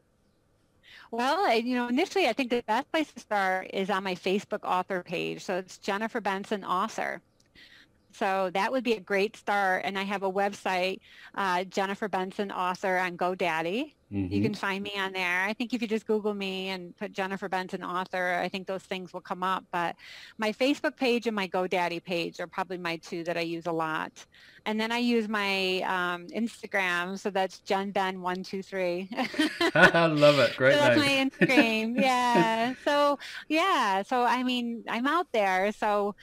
Well, 1.12 1.56
you 1.58 1.76
know, 1.76 1.88
initially 1.88 2.28
I 2.28 2.34
think 2.34 2.52
the 2.52 2.64
best 2.68 2.92
place 2.92 3.12
to 3.14 3.20
start 3.20 3.72
is 3.74 3.90
on 3.90 4.04
my 4.04 4.16
Facebook 4.16 4.64
author 4.64 5.02
page. 5.02 5.44
So 5.44 5.58
it's 5.58 5.78
Jennifer 5.78 6.22
Benson 6.22 6.64
Author. 6.64 7.22
So 8.12 8.50
that 8.54 8.72
would 8.72 8.84
be 8.84 8.94
a 8.94 9.00
great 9.00 9.36
start. 9.36 9.84
And 9.86 9.98
I 9.98 10.04
have 10.04 10.24
a 10.24 10.32
website, 10.32 11.00
uh, 11.36 11.64
Jennifer 11.64 12.08
Benson 12.08 12.52
Author 12.52 12.98
on 12.98 13.18
GoDaddy. 13.18 13.94
Mm-hmm. 14.12 14.34
You 14.34 14.42
can 14.42 14.56
find 14.56 14.84
me 14.84 14.94
on 14.98 15.14
there. 15.14 15.44
I 15.44 15.54
think 15.54 15.74
if 15.74 15.82
you 15.82 15.88
just 15.88 16.08
Google 16.08 16.34
me 16.34 16.70
and 16.70 16.98
put 16.98 17.12
Jennifer 17.12 17.48
Benson 17.48 17.84
author, 17.84 18.40
I 18.42 18.50
think 18.50 18.66
those 18.66 18.82
things 18.82 19.14
will 19.14 19.22
come 19.22 19.44
up. 19.44 19.66
But 19.72 19.96
my 20.40 20.52
Facebook 20.52 20.98
page 20.98 21.28
and 21.28 21.36
my 21.36 21.48
GoDaddy 21.48 22.04
page 22.04 22.40
are 22.40 22.48
probably 22.48 22.80
my 22.80 22.98
two 22.98 23.24
that 23.26 23.38
I 23.38 23.42
use 23.42 23.68
a 23.68 23.72
lot. 23.72 24.12
And 24.66 24.80
then 24.80 24.92
I 24.92 24.98
use 24.98 25.28
my 25.28 25.82
um, 25.82 26.28
Instagram, 26.28 27.18
so 27.18 27.30
that's 27.30 27.60
Jen 27.60 27.92
Ben 27.92 28.22
one 28.22 28.44
two 28.44 28.62
three. 28.62 29.10
I 29.76 30.06
love 30.08 30.40
it. 30.40 30.56
Great. 30.58 30.74
So 30.74 30.80
that's 30.80 30.98
my 30.98 31.08
Instagram. 31.30 32.00
yeah. 32.00 32.74
So 32.84 33.20
yeah. 33.48 34.02
So 34.04 34.24
I 34.24 34.44
mean, 34.44 34.84
I'm 34.88 35.08
out 35.08 35.28
there. 35.32 35.72
So, 35.72 36.16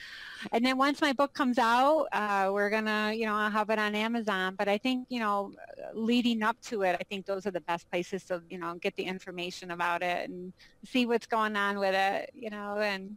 and 0.51 0.65
then 0.65 0.77
once 0.77 1.01
my 1.01 1.13
book 1.13 1.33
comes 1.33 1.57
out, 1.57 2.07
uh, 2.11 2.49
we're 2.53 2.69
gonna, 2.69 3.13
you 3.13 3.25
know, 3.25 3.35
have 3.49 3.69
it 3.69 3.79
on 3.79 3.95
Amazon. 3.95 4.55
But 4.57 4.67
I 4.67 4.77
think, 4.77 5.07
you 5.09 5.19
know, 5.19 5.51
leading 5.93 6.43
up 6.43 6.59
to 6.63 6.83
it, 6.83 6.97
I 6.99 7.03
think 7.03 7.25
those 7.25 7.45
are 7.45 7.51
the 7.51 7.61
best 7.61 7.76
best 7.77 7.91
places 7.91 8.23
to 8.25 8.41
you 8.49 8.57
know 8.57 8.75
get 8.81 8.95
the 8.95 9.03
information 9.03 9.71
about 9.71 10.01
it 10.01 10.29
and 10.29 10.51
see 10.85 11.05
what's 11.05 11.27
going 11.27 11.55
on 11.55 11.77
with 11.77 11.93
it 11.93 12.29
you 12.33 12.49
know 12.49 12.77
and 12.77 13.15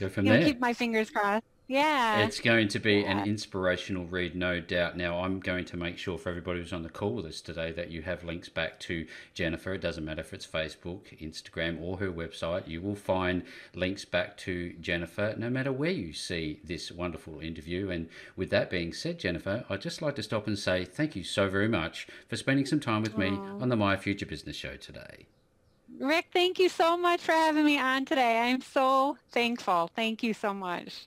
you 0.00 0.22
know, 0.22 0.44
keep 0.44 0.60
my 0.60 0.72
fingers 0.72 1.10
crossed 1.10 1.44
yeah. 1.68 2.20
It's 2.20 2.40
going 2.40 2.68
to 2.68 2.78
be 2.78 3.00
yeah. 3.00 3.18
an 3.18 3.28
inspirational 3.28 4.06
read, 4.06 4.34
no 4.34 4.58
doubt. 4.58 4.96
Now, 4.96 5.22
I'm 5.22 5.38
going 5.38 5.66
to 5.66 5.76
make 5.76 5.98
sure 5.98 6.16
for 6.16 6.30
everybody 6.30 6.60
who's 6.60 6.72
on 6.72 6.82
the 6.82 6.88
call 6.88 7.12
with 7.12 7.26
us 7.26 7.42
today 7.42 7.72
that 7.72 7.90
you 7.90 8.00
have 8.02 8.24
links 8.24 8.48
back 8.48 8.80
to 8.80 9.06
Jennifer. 9.34 9.74
It 9.74 9.82
doesn't 9.82 10.04
matter 10.04 10.22
if 10.22 10.32
it's 10.32 10.46
Facebook, 10.46 11.18
Instagram, 11.20 11.80
or 11.82 11.98
her 11.98 12.10
website. 12.10 12.66
You 12.66 12.80
will 12.80 12.94
find 12.94 13.42
links 13.74 14.06
back 14.06 14.38
to 14.38 14.72
Jennifer 14.80 15.34
no 15.36 15.50
matter 15.50 15.70
where 15.70 15.90
you 15.90 16.14
see 16.14 16.58
this 16.64 16.90
wonderful 16.90 17.40
interview. 17.40 17.90
And 17.90 18.08
with 18.34 18.48
that 18.48 18.70
being 18.70 18.94
said, 18.94 19.18
Jennifer, 19.18 19.66
I'd 19.68 19.82
just 19.82 20.00
like 20.00 20.16
to 20.16 20.22
stop 20.22 20.46
and 20.46 20.58
say 20.58 20.86
thank 20.86 21.14
you 21.14 21.22
so 21.22 21.50
very 21.50 21.68
much 21.68 22.08
for 22.28 22.36
spending 22.36 22.64
some 22.64 22.80
time 22.80 23.02
with 23.02 23.18
me 23.18 23.28
on 23.28 23.68
the 23.68 23.76
My 23.76 23.98
Future 23.98 24.26
Business 24.26 24.56
Show 24.56 24.76
today. 24.76 25.26
Rick, 26.00 26.28
thank 26.32 26.58
you 26.58 26.68
so 26.68 26.96
much 26.96 27.20
for 27.20 27.32
having 27.32 27.64
me 27.64 27.78
on 27.78 28.06
today. 28.06 28.38
I'm 28.38 28.62
so 28.62 29.18
thankful. 29.32 29.90
Thank 29.94 30.22
you 30.22 30.32
so 30.32 30.54
much. 30.54 31.06